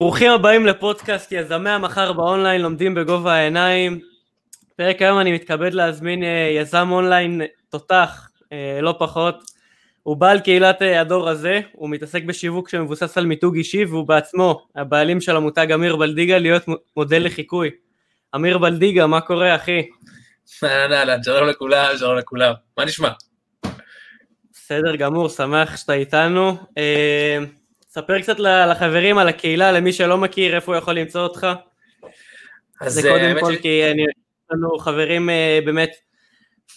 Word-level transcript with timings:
ברוכים 0.00 0.30
הבאים 0.32 0.66
לפודקאסט 0.66 1.32
יזמי 1.32 1.70
המחר 1.70 2.12
באונליין 2.12 2.60
לומדים 2.60 2.94
בגובה 2.94 3.32
העיניים. 3.32 4.00
פרק 4.76 5.02
היום 5.02 5.18
אני 5.18 5.32
מתכבד 5.32 5.74
להזמין 5.74 6.22
אה, 6.24 6.50
יזם 6.56 6.88
אונליין 6.90 7.42
תותח, 7.68 8.28
אה, 8.52 8.78
לא 8.82 8.94
פחות. 8.98 9.50
הוא 10.02 10.16
בעל 10.16 10.40
קהילת 10.40 10.82
אה, 10.82 11.00
הדור 11.00 11.28
הזה, 11.28 11.60
הוא 11.72 11.90
מתעסק 11.90 12.22
בשיווק 12.24 12.68
שמבוסס 12.68 13.18
על 13.18 13.26
מיתוג 13.26 13.56
אישי 13.56 13.84
והוא 13.84 14.08
בעצמו 14.08 14.66
הבעלים 14.76 15.20
של 15.20 15.36
המותג 15.36 15.72
אמיר 15.72 15.96
בלדיגה 15.96 16.38
להיות 16.38 16.62
מודל 16.96 17.24
לחיקוי. 17.24 17.70
אמיר 18.34 18.58
בלדיגה, 18.58 19.06
מה 19.06 19.20
קורה 19.20 19.54
אחי? 19.56 19.82
אהלן 20.64 20.92
אהלן, 20.92 21.22
שלום 21.22 21.48
לכולם, 21.48 21.96
שלום 21.98 22.16
לכולם. 22.16 22.52
מה 22.78 22.84
נשמע? 22.84 23.10
בסדר 24.52 24.96
גמור, 24.96 25.28
שמח 25.28 25.76
שאתה 25.76 25.92
איתנו. 25.92 26.56
ספר 27.90 28.20
קצת 28.20 28.38
לחברים 28.40 29.18
על 29.18 29.28
הקהילה, 29.28 29.72
למי 29.72 29.92
שלא 29.92 30.18
מכיר, 30.18 30.54
איפה 30.54 30.72
הוא 30.72 30.78
יכול 30.78 30.94
למצוא 30.94 31.20
אותך. 31.20 31.46
אז 32.80 32.94
זה 32.94 33.02
קודם 33.02 33.40
כל 33.40 33.56
ש... 33.56 33.58
כי 33.58 33.90
אני, 33.90 34.02
לנו 34.50 34.78
חברים 34.78 35.30
אה, 35.30 35.58
באמת, 35.64 35.90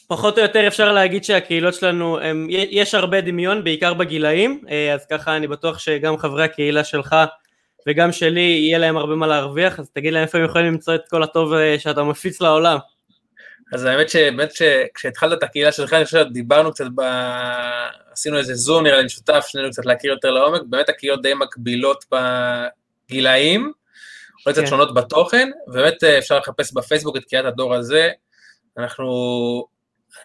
פחות 0.07 0.37
או 0.37 0.43
יותר 0.43 0.67
אפשר 0.67 0.91
להגיד 0.91 1.23
שהקהילות 1.23 1.73
שלנו, 1.73 2.19
הם, 2.19 2.47
יש 2.49 2.95
הרבה 2.95 3.21
דמיון, 3.21 3.63
בעיקר 3.63 3.93
בגילאים, 3.93 4.61
אה, 4.69 4.93
אז 4.93 5.05
ככה 5.05 5.37
אני 5.37 5.47
בטוח 5.47 5.79
שגם 5.79 6.17
חברי 6.17 6.43
הקהילה 6.43 6.83
שלך 6.83 7.15
וגם 7.87 8.11
שלי, 8.11 8.41
יהיה 8.41 8.77
להם 8.77 8.97
הרבה 8.97 9.15
מה 9.15 9.27
להרוויח, 9.27 9.79
אז 9.79 9.89
תגיד 9.89 10.13
להם 10.13 10.23
איפה 10.23 10.37
הם 10.37 10.45
יכולים 10.45 10.67
למצוא 10.67 10.95
את 10.95 11.01
כל 11.09 11.23
הטוב 11.23 11.53
אה, 11.53 11.79
שאתה 11.79 12.03
מפיץ 12.03 12.41
לעולם. 12.41 12.77
אז 13.73 13.85
האמת 13.85 14.09
שבאמת 14.09 14.53
כשהתחלת 14.93 15.37
את 15.37 15.43
הקהילה 15.43 15.71
שלך, 15.71 15.93
אני 15.93 16.05
חושב 16.05 16.25
שדיברנו 16.29 16.71
קצת, 16.71 16.85
ב... 16.95 17.01
עשינו 18.11 18.37
איזה 18.37 18.55
זום 18.55 18.83
נראה 18.83 18.97
לי 18.97 19.05
משותף, 19.05 19.45
שנינו 19.47 19.71
קצת 19.71 19.85
להכיר 19.85 20.11
יותר 20.11 20.31
לעומק, 20.31 20.61
באמת 20.69 20.89
הקהילות 20.89 21.21
די 21.21 21.33
מקבילות 21.33 22.05
בגילאים, 22.11 23.71
אולי 24.45 24.53
קצת 24.53 24.61
כן. 24.61 24.67
שונות 24.67 24.93
בתוכן, 24.93 25.49
ובאמת 25.67 26.03
אה, 26.03 26.17
אפשר 26.17 26.39
לחפש 26.39 26.73
בפייסבוק 26.73 27.17
את 27.17 27.25
קהילת 27.25 27.45
הדור 27.45 27.73
הזה, 27.73 28.09
אנחנו, 28.77 29.05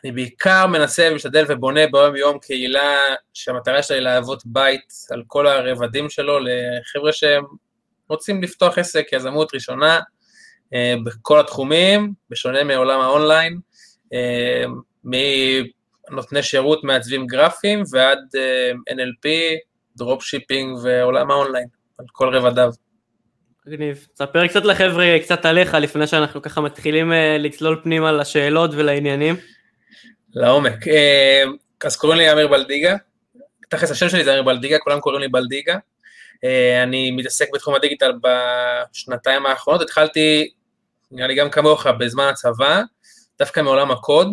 אני 0.04 0.12
בעיקר 0.12 0.66
מנסה 0.66 1.08
ומשתדל 1.12 1.44
ובונה 1.48 1.86
ביום 1.86 2.16
יום 2.16 2.38
קהילה 2.38 3.14
שהמטרה 3.34 3.82
שלה 3.82 3.96
היא 3.96 4.04
להוות 4.04 4.42
בית 4.46 4.92
על 5.10 5.22
כל 5.26 5.46
הרבדים 5.46 6.10
שלו 6.10 6.38
לחבר'ה 6.38 7.12
שהם 7.12 7.44
רוצים 8.08 8.42
לפתוח 8.42 8.78
עסק, 8.78 9.06
יזמות 9.12 9.54
ראשונה, 9.54 10.00
בכל 11.04 11.40
התחומים, 11.40 12.12
בשונה 12.30 12.64
מעולם 12.64 13.00
האונליין, 13.00 13.58
אה, 14.12 14.64
מנותני 15.04 16.42
שירות 16.42 16.84
מעצבים 16.84 17.26
גרפיים 17.26 17.82
ועד 17.90 18.18
אה, 18.36 18.70
NLP, 18.94 19.28
dropshipping 19.96 20.78
ועולם 20.82 21.30
האונליין, 21.30 21.66
על 21.98 22.06
כל 22.12 22.36
רבדיו. 22.36 22.70
מגניב. 23.66 24.06
ספר 24.16 24.46
קצת 24.46 24.64
לחבר'ה, 24.64 25.16
קצת 25.22 25.44
עליך, 25.44 25.74
לפני 25.74 26.06
שאנחנו 26.06 26.42
ככה 26.42 26.60
מתחילים 26.60 27.12
לצלול 27.38 27.80
פנימה 27.82 28.12
לשאלות 28.12 28.70
ולעניינים. 28.74 29.36
לעומק. 30.34 30.84
אז 31.84 31.96
קוראים 31.96 32.18
לי 32.18 32.32
אמיר 32.32 32.48
בלדיגה, 32.48 32.96
תכלס 33.68 33.90
השם 33.90 34.08
שלי 34.08 34.24
זה 34.24 34.32
אמיר 34.32 34.42
בלדיגה, 34.42 34.78
כולם 34.78 35.00
קוראים 35.00 35.20
לי 35.20 35.28
בלדיגה. 35.28 35.76
אני 36.82 37.10
מתעסק 37.10 37.46
בתחום 37.54 37.74
הדיגיטל 37.74 38.12
בשנתיים 38.22 39.46
האחרונות, 39.46 39.82
התחלתי 39.82 40.50
נראה 41.10 41.26
לי 41.26 41.34
גם 41.34 41.50
כמוך, 41.50 41.86
בזמן 41.86 42.24
הצבא, 42.24 42.82
דווקא 43.38 43.60
מעולם 43.60 43.90
הקוד 43.90 44.28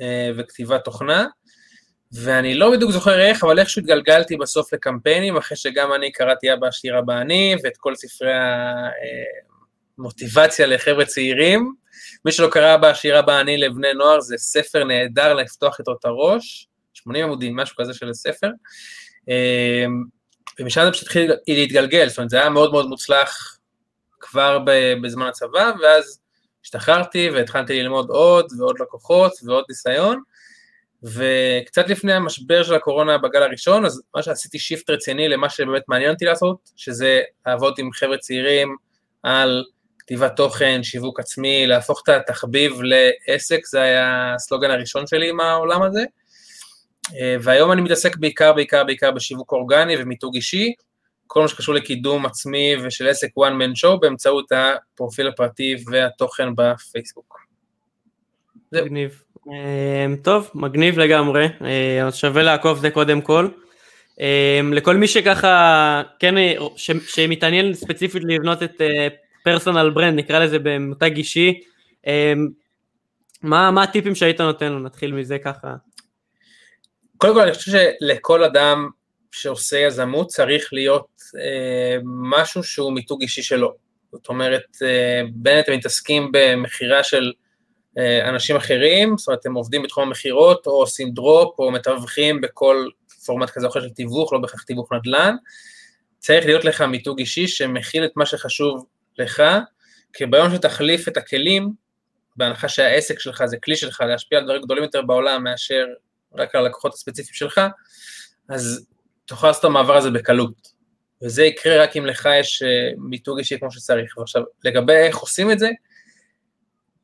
אה, 0.00 0.30
וכתיבת 0.36 0.84
תוכנה, 0.84 1.26
ואני 2.12 2.54
לא 2.54 2.70
בדיוק 2.70 2.90
זוכר 2.90 3.20
איך, 3.20 3.44
אבל 3.44 3.58
איכשהו 3.58 3.80
התגלגלתי 3.80 4.36
בסוף 4.36 4.72
לקמפיינים, 4.72 5.36
אחרי 5.36 5.56
שגם 5.56 5.92
אני 5.92 6.12
קראתי 6.12 6.52
אבא 6.52 6.66
עשיר 6.66 6.98
אבא 6.98 7.20
אני, 7.20 7.56
ואת 7.64 7.76
כל 7.76 7.94
ספרי 7.94 8.32
המוטיבציה 9.98 10.66
לחבר'ה 10.66 11.04
צעירים. 11.04 11.74
מי 12.24 12.32
שלא 12.32 12.48
קרא 12.50 12.74
אבא 12.74 12.88
עשיר 12.88 13.18
אבא 13.18 13.40
אני 13.40 13.56
לבני 13.56 13.94
נוער, 13.94 14.20
זה 14.20 14.36
ספר 14.38 14.84
נהדר 14.84 15.34
לפתוח 15.34 15.78
איתו 15.78 15.92
את 16.00 16.04
הראש, 16.04 16.68
80 16.94 17.24
עמודים, 17.24 17.56
משהו 17.56 17.76
כזה 17.76 17.94
של 17.94 18.12
ספר. 18.12 18.50
אה, 19.28 19.84
ומשם 20.60 20.84
זה 20.84 20.90
פשוט 20.90 21.02
התחיל 21.02 21.32
להתגלגל, 21.48 22.08
זאת 22.08 22.18
אומרת, 22.18 22.30
זה 22.30 22.36
היה 22.40 22.50
מאוד 22.50 22.72
מאוד 22.72 22.86
מוצלח 22.86 23.55
כבר 24.36 24.58
בזמן 25.02 25.26
הצבא, 25.26 25.72
ואז 25.82 26.20
השתחררתי 26.64 27.30
והתחלתי 27.30 27.82
ללמוד 27.82 28.10
עוד 28.10 28.46
ועוד 28.58 28.80
לקוחות 28.80 29.32
ועוד 29.44 29.64
ניסיון, 29.68 30.20
וקצת 31.02 31.88
לפני 31.88 32.12
המשבר 32.12 32.62
של 32.62 32.74
הקורונה 32.74 33.18
בגל 33.18 33.42
הראשון, 33.42 33.84
אז 33.84 34.02
מה 34.14 34.22
שעשיתי 34.22 34.58
שיפט 34.58 34.90
רציני 34.90 35.28
למה 35.28 35.50
שבאמת 35.50 35.82
מעניין 35.88 36.10
אותי 36.10 36.24
לעשות, 36.24 36.56
שזה 36.76 37.20
לעבוד 37.46 37.74
עם 37.78 37.92
חבר'ה 37.92 38.18
צעירים 38.18 38.76
על 39.22 39.64
כתיבת 39.98 40.36
תוכן, 40.36 40.82
שיווק 40.82 41.20
עצמי, 41.20 41.66
להפוך 41.66 42.02
את 42.04 42.08
התחביב 42.08 42.72
לעסק, 42.82 43.66
זה 43.66 43.82
היה 43.82 44.34
הסלוגן 44.34 44.70
הראשון 44.70 45.06
שלי 45.06 45.30
עם 45.30 45.40
העולם 45.40 45.82
הזה. 45.82 46.04
והיום 47.40 47.72
אני 47.72 47.80
מתעסק 47.80 48.16
בעיקר, 48.16 48.52
בעיקר, 48.52 48.84
בעיקר 48.84 49.10
בשיווק 49.10 49.52
אורגני 49.52 49.96
ומיתוג 50.02 50.34
אישי, 50.34 50.72
כל 51.26 51.40
מה 51.40 51.48
שקשור 51.48 51.74
לקידום 51.74 52.26
עצמי 52.26 52.76
ושל 52.82 53.08
עסק 53.08 53.28
one 53.38 53.52
man 53.62 53.84
show 53.84 54.00
באמצעות 54.00 54.52
הפרופיל 54.52 55.28
הפרטי 55.28 55.76
והתוכן 55.90 56.48
בפייסבוק. 56.56 57.38
מגניב. 58.72 59.22
אמ, 59.46 60.16
טוב, 60.16 60.50
מגניב 60.54 60.98
לגמרי, 60.98 61.46
אמ, 61.60 62.10
שווה 62.10 62.42
לעקוב 62.42 62.78
זה 62.78 62.90
קודם 62.90 63.20
כל. 63.20 63.48
אמ, 64.20 64.72
לכל 64.72 64.96
מי 64.96 65.08
שככה, 65.08 66.02
כן, 66.18 66.34
ש, 66.76 66.90
שמתעניין 67.06 67.74
ספציפית 67.74 68.22
לבנות 68.24 68.62
את 68.62 68.80
פרסונל 69.44 69.88
uh, 69.90 69.94
ברנד, 69.94 70.18
נקרא 70.18 70.38
לזה 70.38 70.58
במותג 70.62 71.16
אישי, 71.16 71.60
מה, 73.42 73.70
מה 73.70 73.82
הטיפים 73.82 74.14
שהיית 74.14 74.40
נותן 74.40 74.72
לו? 74.72 74.78
נתחיל 74.78 75.12
מזה 75.12 75.38
ככה. 75.38 75.74
קודם 77.16 77.34
כל 77.34 77.40
אני 77.40 77.52
חושב 77.52 77.72
שלכל 77.72 78.44
אדם 78.44 78.88
שעושה 79.36 79.78
יזמות 79.78 80.28
צריך 80.28 80.72
להיות 80.72 81.06
אה, 81.38 81.96
משהו 82.04 82.62
שהוא 82.62 82.92
מיתוג 82.92 83.22
אישי 83.22 83.42
שלו. 83.42 83.74
זאת 84.12 84.28
אומרת, 84.28 84.76
אה, 84.82 85.22
בין 85.34 85.58
אתם 85.58 85.72
מתעסקים 85.72 86.30
במכירה 86.32 87.02
של 87.02 87.32
אה, 87.98 88.28
אנשים 88.28 88.56
אחרים, 88.56 89.18
זאת 89.18 89.28
אומרת, 89.28 89.40
אתם 89.40 89.54
עובדים 89.54 89.82
בתחום 89.82 90.08
המכירות, 90.08 90.66
או 90.66 90.72
עושים 90.72 91.10
דרופ, 91.10 91.58
או 91.58 91.70
מתווכים 91.70 92.40
בכל 92.40 92.88
פורמט 93.26 93.50
כזה 93.50 93.66
או 93.66 93.70
אחר 93.70 93.80
של 93.80 93.90
תיווך, 93.90 94.32
לא 94.32 94.38
בהכרח 94.38 94.62
תיווך 94.62 94.92
נדל"ן, 94.92 95.36
צריך 96.18 96.46
להיות 96.46 96.64
לך 96.64 96.82
מיתוג 96.82 97.18
אישי 97.18 97.48
שמכיל 97.48 98.04
את 98.04 98.12
מה 98.16 98.26
שחשוב 98.26 98.86
לך, 99.18 99.42
כי 100.12 100.26
ביום 100.26 100.54
שתחליף 100.54 101.08
את 101.08 101.16
הכלים, 101.16 101.72
בהנחה 102.36 102.68
שהעסק 102.68 103.20
שלך 103.20 103.44
זה 103.44 103.56
כלי 103.64 103.76
שלך 103.76 104.00
להשפיע 104.00 104.38
על 104.38 104.44
דברים 104.44 104.62
גדולים 104.62 104.82
יותר 104.82 105.02
בעולם 105.02 105.44
מאשר 105.44 105.86
רק 106.34 106.54
על 106.54 106.64
הלקוחות 106.64 106.94
הספציפיים 106.94 107.34
שלך, 107.34 107.60
אז 108.48 108.86
תוכל 109.26 109.46
לעשות 109.46 109.60
את 109.60 109.64
המעבר 109.64 109.96
הזה 109.96 110.10
בקלות. 110.10 110.76
וזה 111.22 111.44
יקרה 111.44 111.82
רק 111.82 111.96
אם 111.96 112.06
לך 112.06 112.28
יש 112.40 112.62
אה, 112.62 112.90
מיתוג 112.98 113.38
אישי 113.38 113.58
כמו 113.58 113.70
שצריך. 113.70 114.18
ועכשיו, 114.18 114.42
לגבי 114.64 114.92
איך 114.92 115.16
עושים 115.16 115.50
את 115.50 115.58
זה, 115.58 115.70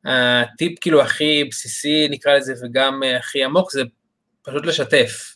הטיפ 0.05 0.79
כאילו 0.81 1.01
הכי 1.01 1.43
בסיסי 1.51 2.07
נקרא 2.09 2.33
לזה 2.33 2.53
וגם 2.61 3.03
אה, 3.03 3.17
הכי 3.17 3.43
עמוק 3.43 3.71
זה 3.71 3.81
פשוט 4.43 4.65
לשתף. 4.65 5.35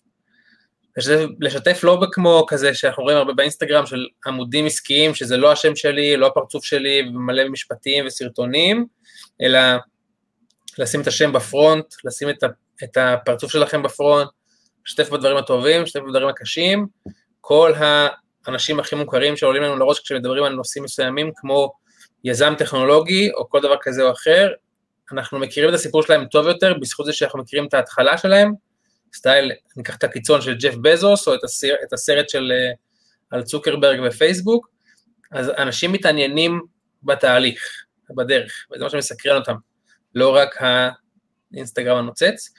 לשתף, 0.98 1.26
לשתף 1.40 1.84
לא 1.84 2.08
כמו 2.12 2.46
כזה 2.48 2.74
שאנחנו 2.74 3.04
רואים 3.04 3.18
הרבה 3.18 3.34
באינסטגרם 3.34 3.86
של 3.86 4.06
עמודים 4.28 4.66
עסקיים 4.66 5.16
שזה 5.16 5.38
לא 5.38 5.52
השם 5.52 5.76
שלי, 5.76 6.18
לא 6.18 6.28
הפרצוף 6.28 6.66
שלי, 6.66 7.02
מלא 7.02 7.50
משפטים 7.50 8.08
וסרטונים, 8.08 8.86
אלא 9.42 9.60
לשים 10.78 11.02
את 11.02 11.08
השם 11.08 11.34
בפרונט, 11.34 11.86
לשים 12.06 12.30
את 12.84 12.98
הפרצוף 12.98 13.52
שלכם 13.52 13.84
בפרונט, 13.84 14.30
לשתף 14.88 15.10
בדברים 15.10 15.38
הטובים, 15.38 15.82
לשתף 15.82 16.00
בדברים 16.00 16.28
הקשים, 16.28 16.88
כל 17.42 17.74
האנשים 17.78 18.80
הכי 18.80 18.96
מוכרים 18.96 19.38
שעולים 19.38 19.64
לנו 19.64 19.78
לראש 19.78 20.00
כשמדברים 20.00 20.44
על 20.44 20.54
נושאים 20.54 20.84
מסוימים, 20.84 21.32
כמו 21.36 21.72
יזם 22.24 22.54
טכנולוגי 22.58 23.32
או 23.34 23.50
כל 23.50 23.62
דבר 23.62 23.76
כזה 23.82 24.04
או 24.04 24.12
אחר, 24.12 24.50
אנחנו 25.12 25.40
מכירים 25.40 25.70
את 25.70 25.74
הסיפור 25.74 26.04
שלהם 26.04 26.26
טוב 26.26 26.48
יותר 26.48 26.74
בזכות 26.82 27.06
זה 27.06 27.14
שאנחנו 27.14 27.40
מכירים 27.40 27.66
את 27.66 27.74
ההתחלה 27.74 28.18
שלהם, 28.18 28.54
סטייל, 29.16 29.52
ניקח 29.78 29.96
את 29.96 30.04
הקיצון 30.04 30.42
של 30.42 30.56
ג'ף 30.56 30.76
בזוס 30.76 31.28
או 31.28 31.36
את, 31.36 31.44
הסר, 31.44 31.74
את 31.88 31.94
הסרט 31.94 32.30
של 32.30 32.52
אה, 32.52 32.72
על 33.32 33.44
צוקרברג 33.44 34.00
ופייסבוק, 34.08 34.68
אז 35.32 35.50
אנשים 35.50 35.92
מתעניינים 35.92 36.62
בתהליך, 37.04 37.64
בדרך, 38.16 38.66
וזה 38.72 38.84
מה 38.84 38.90
שמסקרן 38.90 39.36
אותם, 39.36 39.56
לא 40.16 40.36
רק 40.36 40.58
האינסטגרם 41.54 41.98
הנוצץ. 41.98 42.50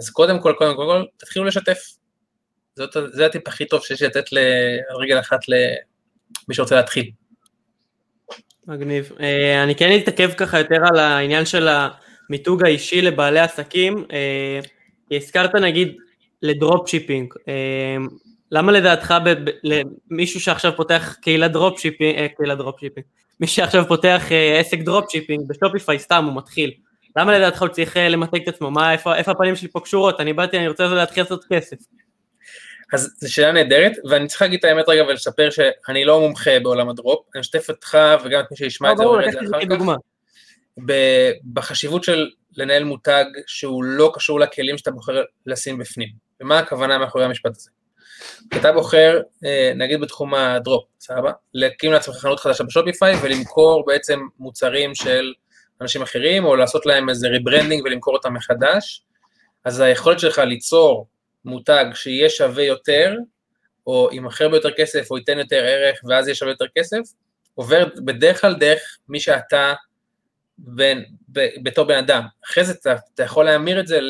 אז 0.00 0.10
קודם 0.10 0.40
כל, 0.40 0.52
קודם 0.58 0.76
כל, 0.76 1.04
תתחילו 1.16 1.44
לשתף. 1.44 1.78
זאת, 2.76 2.96
זה 3.12 3.26
הטיפ 3.26 3.48
הכי 3.48 3.66
טוב 3.66 3.84
שיש 3.84 4.02
לתת 4.02 4.24
על 4.90 4.96
רגל 5.02 5.20
אחת 5.20 5.40
למי 5.48 6.54
שרוצה 6.54 6.76
להתחיל. 6.76 7.10
מגניב. 8.66 9.12
אה, 9.20 9.62
אני 9.62 9.74
כן 9.74 9.98
אתעכב 10.02 10.32
ככה 10.32 10.58
יותר 10.58 10.78
על 10.92 10.98
העניין 10.98 11.46
של 11.46 11.68
המיתוג 11.68 12.64
האישי 12.64 13.02
לבעלי 13.02 13.40
עסקים. 13.40 14.04
אה, 14.12 14.60
הזכרת 15.10 15.54
נגיד 15.54 15.96
ל 16.42 16.88
dropshipping. 16.88 17.34
אה, 17.48 17.96
למה 18.50 18.72
לדעתך 18.72 19.14
מישהו 20.10 20.40
שעכשיו 20.40 20.76
פותח 20.76 21.16
קהילת 21.22 21.52
dropshipping, 21.52 22.18
אה, 22.18 22.26
קהילת 22.36 22.58
dropshipping, 22.58 23.06
מי 23.40 23.46
שעכשיו 23.46 23.84
פותח 23.88 24.22
אה, 24.30 24.60
עסק 24.60 24.78
dropshipping 24.78 25.48
ב 25.48 25.54
Shopify 25.54 25.98
סתם 25.98 26.24
הוא 26.24 26.36
מתחיל, 26.36 26.70
למה 27.16 27.38
לדעתך 27.38 27.62
הוא 27.62 27.68
צריך 27.68 27.96
אה, 27.96 28.08
למתג 28.08 28.42
את 28.42 28.48
עצמו, 28.48 28.70
מה, 28.70 28.92
איפה, 28.92 29.16
איפה 29.16 29.30
הפנים 29.30 29.56
שלי 29.56 29.68
פה 29.68 29.80
קשורות, 29.80 30.20
אני 30.20 30.32
באתי, 30.32 30.58
אני 30.58 30.68
רוצה 30.68 30.86
להתחיל 30.86 31.22
לעשות 31.22 31.44
כסף. 31.52 31.76
אז 32.92 33.14
זו 33.20 33.32
שאלה 33.32 33.52
נהדרת, 33.52 33.92
ואני 34.10 34.26
צריך 34.26 34.42
להגיד 34.42 34.58
את 34.58 34.64
האמת 34.64 34.88
רגע 34.88 35.04
ולספר 35.04 35.50
שאני 35.50 36.04
לא 36.04 36.20
מומחה 36.20 36.60
בעולם 36.62 36.88
ה 36.88 36.94
drop, 36.94 37.26
אני 37.34 37.40
אשתף 37.40 37.68
אותך 37.68 37.98
וגם 38.24 38.40
את 38.40 38.50
מי 38.50 38.56
שישמע 38.56 38.92
את 38.92 38.96
זה, 38.96 39.04
ברור, 39.04 39.18
לקחתי 39.18 39.44
את 39.44 39.48
זה 39.48 39.56
כדוגמה. 39.60 39.94
בחשיבות 41.52 42.04
של 42.04 42.30
לנהל 42.56 42.84
מותג 42.84 43.24
שהוא 43.46 43.84
לא 43.84 44.12
קשור 44.14 44.40
לכלים 44.40 44.78
שאתה 44.78 44.90
בוחר 44.90 45.22
לשים 45.46 45.78
בפנים. 45.78 46.08
ומה 46.40 46.58
הכוונה 46.58 46.98
מאחורי 46.98 47.24
המשפט 47.24 47.50
הזה? 47.56 47.70
אתה 48.56 48.72
בוחר, 48.72 49.20
אה, 49.44 49.72
נגיד 49.76 50.00
בתחום 50.00 50.34
ה 50.34 50.42
drop, 50.42 50.84
סבבה? 51.00 51.32
להקים 51.54 51.92
לעצמך 51.92 52.14
חנות 52.14 52.40
חדשה 52.40 52.64
ב 52.64 52.70
Shopify 52.70 53.14
ולמכור 53.22 53.84
בעצם 53.86 54.20
מוצרים 54.38 54.94
של 54.94 55.32
אנשים 55.84 56.02
אחרים, 56.02 56.44
או 56.44 56.56
לעשות 56.56 56.86
להם 56.86 57.08
איזה 57.08 57.28
rebranding 57.28 57.84
ולמכור 57.84 58.14
אותם 58.14 58.34
מחדש, 58.34 59.02
אז 59.64 59.80
היכולת 59.80 60.20
שלך 60.20 60.38
ליצור 60.38 61.06
מותג 61.44 61.84
שיהיה 61.94 62.30
שווה 62.30 62.64
יותר, 62.64 63.16
או 63.86 64.08
ימכר 64.12 64.48
ביותר 64.48 64.70
כסף, 64.70 65.10
או 65.10 65.18
ייתן 65.18 65.38
יותר 65.38 65.64
ערך, 65.64 66.00
ואז 66.04 66.26
יהיה 66.26 66.34
שווה 66.34 66.52
יותר 66.52 66.66
כסף, 66.78 66.98
עובר 67.54 67.86
בדרך 68.04 68.40
כלל 68.40 68.54
דרך 68.54 68.98
מי 69.08 69.20
שאתה 69.20 69.74
בין, 70.58 71.04
ב, 71.32 71.46
בתור 71.62 71.84
בן 71.84 71.98
אדם. 71.98 72.22
אחרי 72.44 72.64
זה 72.64 72.72
אתה, 72.72 72.96
אתה 73.14 73.22
יכול 73.22 73.44
להמיר 73.44 73.80
את 73.80 73.86
זה 73.86 74.00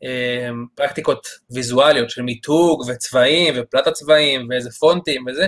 לפרקטיקות 0.00 1.26
אמ, 1.26 1.54
ויזואליות 1.56 2.10
של 2.10 2.22
מיתוג 2.22 2.84
וצבעים 2.88 3.54
ופלטת 3.56 3.92
צבעים 3.92 4.46
ואיזה 4.50 4.70
פונטים 4.70 5.26
וזה, 5.26 5.46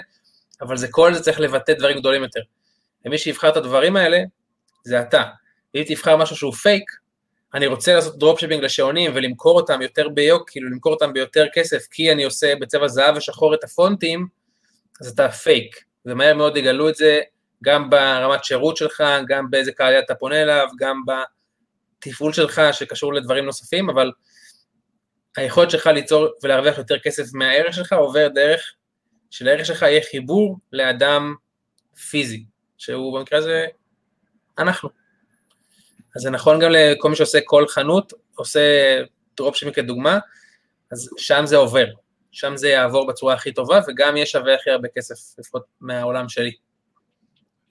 אבל 0.63 0.77
זה 0.77 0.89
כל 0.91 1.15
זה 1.15 1.23
צריך 1.23 1.41
לבטא 1.41 1.73
דברים 1.73 1.99
גדולים 1.99 2.23
יותר. 2.23 2.41
ומי 3.05 3.19
שיבחר 3.19 3.49
את 3.49 3.57
הדברים 3.57 3.97
האלה, 3.97 4.19
זה 4.85 5.01
אתה. 5.01 5.23
אם 5.75 5.83
תבחר 5.87 6.17
משהו 6.17 6.37
שהוא 6.37 6.53
פייק, 6.53 6.91
אני 7.55 7.67
רוצה 7.67 7.95
לעשות 7.95 8.19
dropshipping 8.19 8.65
לשעונים 8.65 9.11
ולמכור 9.15 9.57
אותם 9.57 9.83
יותר 9.83 10.09
ביוקר, 10.09 10.51
כאילו 10.51 10.71
למכור 10.71 10.93
אותם 10.93 11.13
ביותר 11.13 11.47
כסף, 11.55 11.87
כי 11.91 12.13
אני 12.13 12.25
עושה 12.25 12.55
בצבע 12.61 12.89
זהב 12.89 13.17
ושחור 13.17 13.55
את 13.55 13.65
הפונטים, 13.65 14.27
אז 15.01 15.09
אתה 15.09 15.31
פייק. 15.31 15.85
ומהר 16.07 16.35
מאוד 16.35 16.57
יגלו 16.57 16.89
את 16.89 16.95
זה 16.95 17.21
גם 17.65 17.91
ברמת 17.91 18.45
שירות 18.45 18.77
שלך, 18.77 19.03
גם 19.29 19.51
באיזה 19.51 19.73
קהל 19.73 19.99
אתה 19.99 20.15
פונה 20.15 20.43
אליו, 20.43 20.67
גם 20.79 21.01
בתפעול 21.99 22.33
שלך 22.33 22.63
שקשור 22.73 23.15
לדברים 23.15 23.45
נוספים, 23.45 23.91
אבל 23.91 24.13
היכולת 25.37 25.71
שלך 25.71 25.87
ליצור 25.87 26.27
ולהרוויח 26.43 26.79
יותר 26.79 26.99
כסף 26.99 27.25
מהערך 27.35 27.75
שלך 27.75 27.93
עובר 27.93 28.29
דרך 28.29 28.75
שלערך 29.31 29.67
שלך 29.67 29.83
יהיה 29.83 30.01
חיבור 30.11 30.59
לאדם 30.73 31.35
פיזי, 32.11 32.45
שהוא 32.79 33.19
במקרה 33.19 33.39
הזה 33.39 33.67
אנחנו. 34.59 35.02
אז 36.17 36.23
זה 36.23 36.31
נכון 36.31 36.61
גם 36.61 36.71
לכל 36.71 37.11
מי 37.11 37.17
שעושה 37.17 37.39
כל 37.45 37.67
חנות, 37.69 38.13
עושה 38.35 38.61
דרופשיפים 39.37 39.75
כדוגמה, 39.75 40.19
אז 40.93 41.11
שם 41.17 41.43
זה 41.47 41.57
עובר, 41.57 41.87
שם 42.33 42.57
זה 42.57 42.69
יעבור 42.69 43.07
בצורה 43.07 43.35
הכי 43.35 43.53
טובה, 43.53 43.81
וגם 43.89 44.17
יהיה 44.17 44.27
שווה 44.27 44.55
הכי 44.55 44.71
הרבה 44.71 44.89
כסף, 44.97 45.39
לפחות 45.39 45.63
מהעולם 45.81 46.29
שלי. 46.29 46.53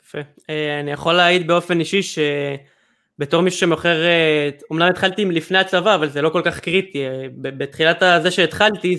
יפה. 0.05 0.19
אה, 0.49 0.79
אני 0.79 0.91
יכול 0.91 1.13
להעיד 1.13 1.47
באופן 1.47 1.79
אישי 1.79 2.01
שבתור 2.03 3.41
מישהו 3.41 3.59
שמוכר, 3.59 4.03
אה, 4.03 4.49
אומנם 4.69 4.87
התחלתי 4.87 5.25
לפני 5.25 5.57
הצבא, 5.57 5.95
אבל 5.95 6.09
זה 6.09 6.21
לא 6.21 6.29
כל 6.29 6.41
כך 6.45 6.59
קריטי. 6.59 7.05
אה, 7.05 7.25
בתחילת 7.41 8.03
הזה 8.03 8.31
שהתחלתי, 8.31 8.97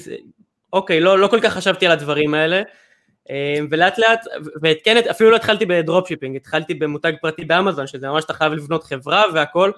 אוקיי, 0.72 1.00
לא, 1.00 1.18
לא 1.18 1.26
כל 1.26 1.40
כך 1.42 1.52
חשבתי 1.52 1.86
על 1.86 1.92
הדברים 1.92 2.34
האלה. 2.34 2.62
ולאט 3.70 3.98
לאט, 3.98 4.24
וכן, 4.62 4.96
אפילו 5.10 5.30
לא 5.30 5.36
התחלתי 5.36 5.66
ב 5.66 5.71
dropshipping, 5.71 6.36
התחלתי 6.36 6.74
במותג 6.74 7.12
פרטי 7.20 7.44
באמזון, 7.44 7.86
שזה 7.86 8.08
ממש 8.08 8.24
אתה 8.24 8.34
חייב 8.34 8.52
לבנות 8.52 8.84
חברה 8.84 9.24
והכל, 9.34 9.70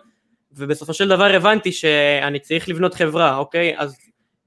ובסופו 0.52 0.94
של 0.94 1.08
דבר 1.08 1.24
הבנתי 1.24 1.72
שאני 1.72 2.38
צריך 2.38 2.68
לבנות 2.68 2.94
חברה, 2.94 3.36
אוקיי? 3.36 3.74
אז 3.78 3.96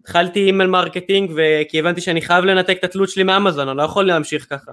התחלתי 0.01 0.45
email 0.45 0.69
marketing, 0.69 1.31
כי 1.69 1.79
הבנתי 1.79 2.01
שאני 2.01 2.21
חייב 2.21 2.45
לנתק 2.45 2.77
את 2.79 2.83
התלות 2.83 3.09
שלי 3.09 3.23
מאמזון, 3.23 3.69
אני 3.69 3.77
לא 3.77 3.83
יכול 3.83 4.07
להמשיך 4.07 4.47
ככה. 4.49 4.71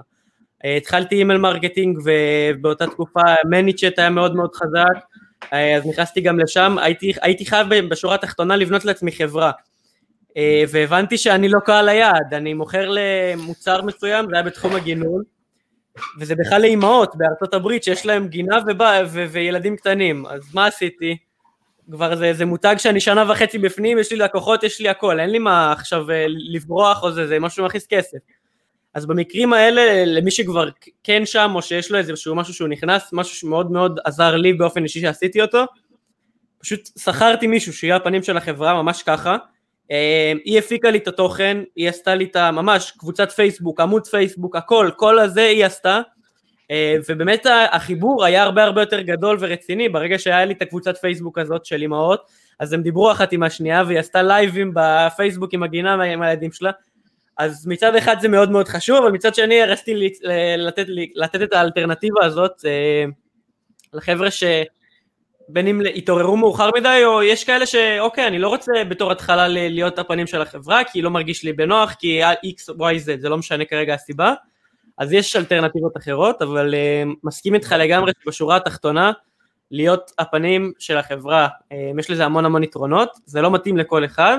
אה, 0.65 0.75
התחלתי 0.75 1.15
email 1.15 1.39
marketing 1.39 1.99
ובאותה 2.05 2.87
תקופה 2.87 3.21
ManyChat 3.49 3.99
היה 3.99 4.09
מאוד 4.09 4.35
מאוד 4.35 4.55
חזק, 4.55 5.03
אה, 5.53 5.75
אז 5.75 5.85
נכנסתי 5.85 6.21
גם 6.21 6.39
לשם, 6.39 6.77
הייתי, 6.81 7.13
הייתי 7.21 7.45
חייב 7.45 7.67
בשורה 7.89 8.15
התחתונה 8.15 8.55
לבנות 8.55 8.85
לעצמי 8.85 9.11
חברה. 9.11 9.51
אה, 10.37 10.63
והבנתי 10.69 11.17
שאני 11.17 11.49
לא 11.49 11.59
קהל 11.59 11.89
היעד, 11.89 12.33
אני 12.33 12.53
מוכר 12.53 12.89
למוצר 12.89 13.81
מסוים, 13.81 14.25
זה 14.29 14.35
היה 14.35 14.43
בתחום 14.43 14.75
הגינון, 14.75 15.23
וזה 16.19 16.35
בכלל 16.35 16.61
לאימהות 16.61 17.15
בארצות 17.15 17.53
הברית 17.53 17.83
שיש 17.83 18.05
להם 18.05 18.27
גינה 18.27 18.57
ובא, 18.67 19.01
ו- 19.07 19.25
וילדים 19.31 19.75
קטנים, 19.75 20.25
אז 20.25 20.53
מה 20.53 20.65
עשיתי? 20.65 21.17
כבר 21.91 22.15
זה, 22.15 22.33
זה 22.33 22.45
מותג 22.45 22.75
שאני 22.77 22.99
שנה 22.99 23.31
וחצי 23.31 23.57
בפנים, 23.57 23.97
יש 23.99 24.11
לי 24.11 24.17
לקוחות, 24.17 24.63
יש 24.63 24.81
לי 24.81 24.89
הכל, 24.89 25.19
אין 25.19 25.29
לי 25.29 25.39
מה 25.39 25.71
עכשיו 25.71 26.05
לברוח 26.53 27.03
או 27.03 27.11
זה, 27.11 27.27
זה 27.27 27.39
משהו 27.39 27.63
שמכניס 27.63 27.87
כסף. 27.87 28.17
אז 28.93 29.05
במקרים 29.05 29.53
האלה, 29.53 30.05
למי 30.05 30.31
שכבר 30.31 30.69
כן 31.03 31.25
שם, 31.25 31.51
או 31.55 31.61
שיש 31.61 31.91
לו 31.91 31.97
איזשהו 31.97 32.35
משהו 32.35 32.53
שהוא 32.53 32.67
נכנס, 32.67 33.09
משהו 33.13 33.35
שמאוד 33.35 33.71
מאוד 33.71 33.99
עזר 34.05 34.35
לי 34.35 34.53
באופן 34.53 34.83
אישי 34.83 35.01
שעשיתי 35.01 35.41
אותו, 35.41 35.65
פשוט 36.59 36.89
שכרתי 36.99 37.47
מישהו 37.47 37.73
שיהיה 37.73 37.95
הפנים 37.95 38.23
של 38.23 38.37
החברה, 38.37 38.83
ממש 38.83 39.03
ככה, 39.03 39.31
אה, 39.31 39.37
היא 39.89 40.59
הפיקה 40.59 40.91
לי 40.91 40.97
את 40.97 41.07
התוכן, 41.07 41.57
היא 41.75 41.89
עשתה 41.89 42.15
לי 42.15 42.25
את 42.25 42.35
הממש 42.35 42.91
קבוצת 42.91 43.31
פייסבוק, 43.31 43.79
עמוד 43.79 44.07
פייסבוק, 44.07 44.55
הכל, 44.55 44.89
כל 44.97 45.19
הזה 45.19 45.41
היא 45.41 45.65
עשתה, 45.65 46.01
אה, 46.71 46.95
ובאמת 47.09 47.45
החיבור 47.71 48.25
היה 48.25 48.43
הרבה 48.43 48.63
הרבה 48.63 48.81
יותר 48.81 49.01
גדול 49.01 49.37
ורציני, 49.39 49.89
ברגע 49.89 50.19
שהיה 50.19 50.45
לי 50.45 50.53
את 50.53 50.61
הקבוצת 50.61 50.97
פייסבוק 50.97 51.37
הזאת 51.37 51.65
של 51.65 51.83
אמהות, 51.83 52.25
אז 52.59 52.73
הם 52.73 52.81
דיברו 52.81 53.11
אחת 53.11 53.31
עם 53.31 53.43
השנייה, 53.43 53.83
והיא 53.87 53.99
עשתה 53.99 54.23
לייבים 54.23 54.71
בפייסבוק 54.75 55.53
עם 55.53 55.63
הגינה 55.63 56.03
עם 56.03 56.21
הילדים 56.21 56.51
שלה, 56.51 56.71
אז 57.37 57.67
מצד 57.67 57.95
אחד 57.95 58.15
זה 58.19 58.27
מאוד 58.27 58.51
מאוד 58.51 58.67
חשוב, 58.67 58.97
אבל 59.03 59.11
מצד 59.11 59.35
שני 59.35 59.63
רציתי 59.63 60.09
לתת, 60.57 60.85
לתת 61.15 61.41
את 61.41 61.53
האלטרנטיבה 61.53 62.25
הזאת 62.25 62.65
אה, 62.65 63.05
לחבר'ה 63.93 64.31
שבין 65.49 65.67
אם 65.67 65.81
התעוררו 65.95 66.37
מאוחר 66.37 66.69
מדי, 66.77 67.01
או 67.05 67.23
יש 67.23 67.43
כאלה 67.43 67.65
שאוקיי, 67.65 68.27
אני 68.27 68.39
לא 68.39 68.47
רוצה 68.47 68.71
בתור 68.89 69.11
התחלה 69.11 69.47
להיות 69.47 69.99
הפנים 69.99 70.27
של 70.27 70.41
החברה, 70.41 70.81
כי 70.83 71.01
לא 71.01 71.09
מרגיש 71.11 71.43
לי 71.43 71.53
בנוח, 71.53 71.93
כי 71.93 72.23
x, 72.23 72.71
y, 72.79 72.97
z, 73.05 73.21
זה 73.21 73.29
לא 73.29 73.37
משנה 73.37 73.65
כרגע 73.65 73.93
הסיבה, 73.93 74.33
אז 74.97 75.13
יש 75.13 75.35
אלטרנטיבות 75.35 75.97
אחרות, 75.97 76.41
אבל 76.41 76.73
uh, 76.73 76.77
מסכים 77.23 77.53
איתך 77.53 77.75
לגמרי 77.79 78.11
שבשורה 78.23 78.55
התחתונה, 78.55 79.11
להיות 79.71 80.11
הפנים 80.19 80.71
של 80.79 80.97
החברה, 80.97 81.47
אה, 81.47 81.75
יש 81.99 82.09
לזה 82.09 82.25
המון 82.25 82.45
המון 82.45 82.63
יתרונות, 82.63 83.09
זה 83.25 83.41
לא 83.41 83.51
מתאים 83.51 83.77
לכל 83.77 84.05
אחד, 84.05 84.37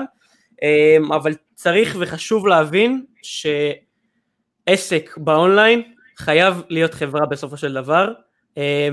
אמ, 0.61 1.13
אבל 1.13 1.33
צריך 1.55 1.95
וחשוב 1.99 2.47
להבין 2.47 3.05
שעסק 4.67 5.17
באונליין 5.17 5.93
חייב 6.17 6.61
להיות 6.69 6.93
חברה 6.93 7.25
בסופו 7.25 7.57
של 7.57 7.73
דבר, 7.73 8.13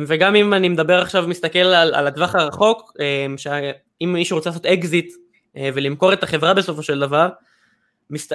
וגם 0.06 0.36
אם 0.36 0.54
אני 0.54 0.68
מדבר 0.68 1.02
עכשיו, 1.02 1.28
מסתכל 1.28 1.58
על, 1.58 1.94
על 1.94 2.06
הטווח 2.06 2.34
הרחוק, 2.34 2.92
אמ, 3.00 3.38
שאם 3.38 4.12
מישהו 4.12 4.36
רוצה 4.36 4.50
לעשות 4.50 4.66
אקזיט 4.66 5.12
אה, 5.56 5.70
ולמכור 5.74 6.12
את 6.12 6.22
החברה 6.22 6.54
בסופו 6.54 6.82
של 6.82 7.00
דבר, 7.00 7.28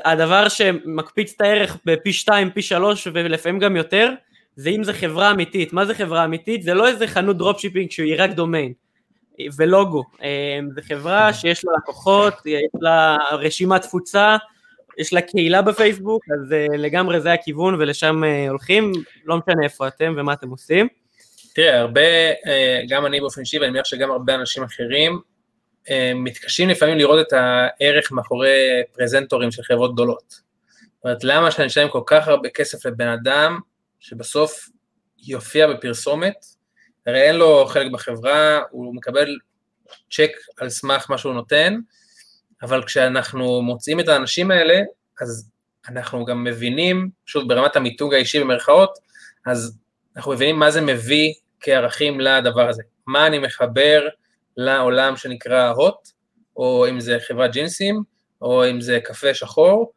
הדבר 0.06 0.50
שמקפיץ 0.50 1.34
את 1.36 1.42
הערך 1.42 1.78
בפי 1.86 2.14
2, 2.14 2.52
פי 2.52 2.62
3 2.62 3.08
ולפעמים 3.14 3.60
גם 3.60 3.76
יותר, 3.76 4.12
זה 4.56 4.70
אם 4.70 4.84
זה 4.84 4.94
חברה 4.94 5.32
אמיתית. 5.32 5.74
מה 5.74 5.86
זה 5.86 5.94
חברה 5.94 6.26
אמיתית? 6.26 6.64
זה 6.64 6.74
לא 6.74 6.88
איזה 6.88 7.08
חנות 7.08 7.38
dropshipping 7.38 7.92
שהיא 7.92 8.16
רק 8.18 8.30
דומיין. 8.30 8.74
ולוגו. 9.58 10.04
אמ, 10.22 10.70
זו 10.76 10.82
חברה 10.82 11.34
שיש 11.34 11.66
לה 11.66 11.72
לקוחות, 11.78 12.34
יש 12.46 12.72
לה 12.82 13.18
רשימת 13.32 13.82
תפוצה, 13.82 14.38
יש 14.98 15.14
לה 15.14 15.22
קהילה 15.22 15.62
בפייסבוק, 15.62 16.24
אז 16.34 16.54
אה, 16.54 16.66
לגמרי 16.78 17.22
זה 17.22 17.34
הכיוון 17.34 17.76
ולשם 17.76 18.24
אה, 18.24 18.50
הולכים, 18.50 18.92
לא 19.26 19.38
משנה 19.38 19.64
איפה 19.64 19.88
אתם 19.88 20.14
ומה 20.18 20.34
אתם 20.34 20.50
עושים. 20.50 20.88
תראה, 21.56 21.80
הרבה, 21.80 22.02
אה, 22.46 22.82
גם 22.90 23.06
אני 23.06 23.20
באופן 23.20 23.42
אישי, 23.42 23.60
ואני 23.60 23.72
מניח 23.72 23.86
שגם 23.86 24.12
הרבה 24.12 24.36
אנשים 24.36 24.64
אחרים, 24.64 25.22
מתקשים 26.16 26.70
לפעמים 26.70 26.98
לראות 26.98 27.28
את 27.28 27.34
הערך 27.34 28.12
מאחורי 28.12 28.84
פרזנטורים 28.94 29.52
של 29.52 29.64
חברות 29.64 29.94
גדולות. 29.94 30.30
זאת 30.30 31.04
אומרת, 31.04 31.24
למה 31.24 31.52
שאני 31.52 31.68
אשלם 31.68 31.90
כל 31.90 32.02
כך 32.06 32.28
הרבה 32.28 32.50
כסף 32.50 32.86
לבן 32.86 33.08
אדם, 33.08 33.60
שבסוף 34.00 34.70
יופיע 35.18 35.68
בפרסומת, 35.68 36.46
הרי 37.08 37.22
אין 37.22 37.36
לו 37.36 37.66
חלק 37.66 37.92
בחברה, 37.92 38.62
הוא 38.72 38.96
מקבל 38.96 39.38
צ'ק 40.12 40.32
על 40.58 40.70
סמך 40.70 41.10
מה 41.10 41.18
שהוא 41.18 41.34
נותן, 41.34 41.80
אבל 42.62 42.84
כשאנחנו 42.84 43.62
מוצאים 43.62 44.00
את 44.00 44.08
האנשים 44.08 44.52
האלה, 44.52 44.82
אז 45.22 45.50
אנחנו 45.90 46.26
גם 46.26 46.44
מבינים, 46.44 47.10
שוב 47.26 47.48
ברמת 47.48 47.76
המיתוג 47.76 48.14
האישי 48.14 48.40
במרכאות, 48.40 48.98
אז 49.46 49.78
אנחנו 50.16 50.32
מבינים 50.32 50.60
מה 50.60 50.72
זה 50.72 50.82
מביא 50.82 51.34
כערכים 51.60 52.20
לדבר 52.20 52.70
הזה. 52.70 52.84
מה 53.08 53.28
אני 53.28 53.40
מחבר 53.40 54.08
לעולם 54.58 55.18
שנקרא 55.18 55.70
הוט, 55.70 56.10
או 56.58 56.90
אם 56.90 57.00
זה 57.00 57.18
חברת 57.28 57.52
ג'ינסים, 57.52 58.04
או 58.42 58.70
אם 58.70 58.82
זה 58.82 59.00
קפה 59.04 59.34
שחור, 59.34 59.94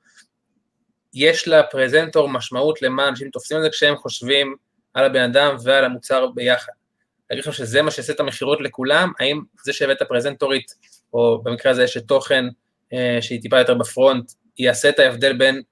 יש 1.15 1.49
לפרזנטור 1.49 2.29
משמעות 2.29 2.83
למה 2.83 3.09
אנשים 3.09 3.31
תופסים 3.31 3.57
את 3.57 3.63
זה 3.63 3.71
כשהם 3.71 3.97
חושבים 3.97 4.57
על 4.95 5.05
הבן 5.05 5.23
אדם 5.23 5.57
ועל 5.63 5.85
המוצר 5.85 6.27
ביחד. 6.27 6.73
להגיד 7.31 7.45
לך 7.45 7.55
שזה 7.55 7.83
מה 7.83 7.91
שיעשה 7.91 8.13
את 8.13 8.21
המכירות 8.21 8.61
לכולם, 8.61 9.13
האם 9.19 9.41
זה 9.65 9.73
שהבאת 9.73 10.03
פרזנטורית, 10.09 10.75
או 11.15 11.43
במקרה 11.43 11.73
הזה 11.73 11.85
יש 11.85 11.99
תוכן 12.07 12.45
אה, 12.93 13.19
שהיא 13.21 13.43
טיפה 13.43 13.59
יותר 13.59 13.75
בפרונט, 13.75 14.33
יעשה 14.59 14.89
את 14.89 14.99
ההבדל 14.99 15.33
בין 15.39 15.63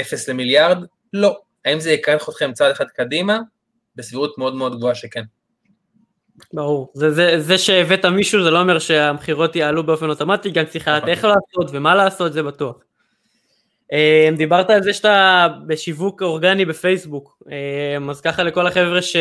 0 0.00 0.28
למיליארד? 0.28 0.78
לא. 1.12 1.40
האם 1.64 1.80
זה 1.80 1.90
ייקח 1.90 2.28
אתכם 2.28 2.52
צעד 2.52 2.70
אחד 2.70 2.86
קדימה? 2.88 3.38
בסבירות 3.96 4.38
מאוד 4.38 4.54
מאוד 4.54 4.76
גבוהה 4.76 4.94
שכן. 4.94 5.22
ברור, 6.52 6.92
זה, 6.94 7.10
זה, 7.10 7.40
זה 7.40 7.58
שהבאת 7.58 8.04
מישהו 8.04 8.44
זה 8.44 8.50
לא 8.50 8.60
אומר 8.60 8.78
שהמכירות 8.78 9.56
יעלו 9.56 9.82
באופן 9.82 10.10
אוטומטי, 10.10 10.50
גם 10.50 10.64
צריך 10.64 10.88
לדעת 10.88 11.02
נכון. 11.02 11.10
איך 11.10 11.24
לעשות 11.24 11.70
ומה 11.72 11.94
לעשות, 11.94 12.32
זה 12.32 12.42
בטוח. 12.42 12.76
אה, 13.92 14.28
דיברת 14.36 14.70
על 14.70 14.82
זה 14.82 14.92
שאתה 14.92 15.48
בשיווק 15.66 16.22
אורגני 16.22 16.64
בפייסבוק, 16.64 17.42
אה, 17.50 18.10
אז 18.10 18.20
ככה 18.20 18.42
לכל 18.42 18.66
החבר'ה 18.66 19.02
ש... 19.02 19.16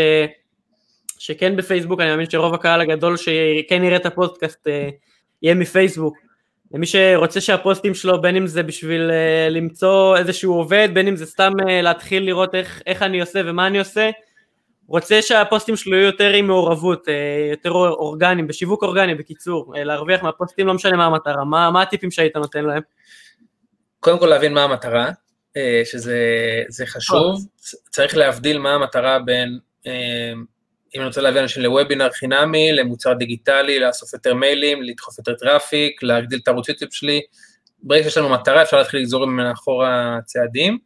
שכן 1.20 1.56
בפייסבוק, 1.56 2.00
אני 2.00 2.10
מאמין 2.10 2.30
שרוב 2.30 2.54
הקהל 2.54 2.82
הגדול 2.82 3.18
שכן 3.18 3.84
יראה 3.84 3.96
את 3.96 4.06
הפודקאסט 4.06 4.68
אה, 4.68 4.90
יהיה 5.42 5.56
מפייסבוק. 5.56 6.18
למי 6.74 6.86
שרוצה 6.86 7.42
שהפוסטים 7.42 7.94
שלו, 7.94 8.22
בין 8.22 8.36
אם 8.36 8.48
זה 8.48 8.64
בשביל 8.64 9.12
למצוא 9.50 10.18
איזשהו 10.18 10.54
עובד, 10.54 10.90
בין 10.94 11.08
אם 11.08 11.16
זה 11.16 11.26
סתם 11.26 11.54
להתחיל 11.84 12.24
לראות 12.24 12.56
איך, 12.56 12.82
איך 12.86 13.02
אני 13.02 13.22
עושה 13.22 13.42
ומה 13.46 13.68
אני 13.68 13.80
עושה, 13.80 14.10
רוצה 14.88 15.22
שהפוסטים 15.22 15.76
שלו 15.76 15.98
יהיו 15.98 16.06
יותר 16.06 16.30
עם 16.30 16.48
מעורבות, 16.48 17.08
יותר 17.52 17.72
אורגניים, 17.72 18.48
בשיווק 18.48 18.84
אורגני 18.84 19.16
בקיצור, 19.16 19.74
להרוויח 19.76 20.24
מהפוסטים, 20.24 20.68
לא 20.68 20.74
משנה 20.74 20.98
מה 20.98 21.06
המטרה, 21.06 21.46
מה, 21.46 21.72
מה 21.72 21.82
הטיפים 21.82 22.12
שהיית 22.12 22.36
נותן 22.36 22.66
להם? 22.66 22.82
קודם 24.00 24.20
כל 24.20 24.26
להבין 24.26 24.54
מה 24.54 24.64
המטרה, 24.64 25.12
אה, 25.58 25.82
שזה 25.86 26.86
חשוב, 26.86 27.46
צריך 27.90 28.18
להבדיל 28.18 28.60
מה 28.60 28.74
המטרה 28.74 29.20
בין, 29.20 29.60
אה, 29.88 30.34
אם 30.96 31.00
אני 31.00 31.08
רוצה 31.08 31.22
להביא 31.22 31.42
אנשים 31.42 31.64
לוובינר 31.64 32.10
חינמי, 32.12 32.74
למוצר 32.74 33.14
דיגיטלי, 33.14 33.80
לאסוף 33.80 34.14
יותר 34.14 34.34
מיילים, 34.34 34.84
לדחוף 34.84 35.18
יותר 35.18 35.34
traffic, 35.34 36.04
להגדיל 36.04 36.40
את 36.44 36.48
ערוץ 36.48 36.70
יוטיוב 36.70 36.92
שלי, 36.94 37.22
ברגע 37.84 38.04
שיש 38.04 38.18
לנו 38.18 38.30
מטרה 38.30 38.62
אפשר 38.62 38.78
להתחיל 38.78 39.00
לגזור 39.00 39.26
ממנה 39.26 39.52
אחורה 39.52 40.20
צעדים, 40.26 40.78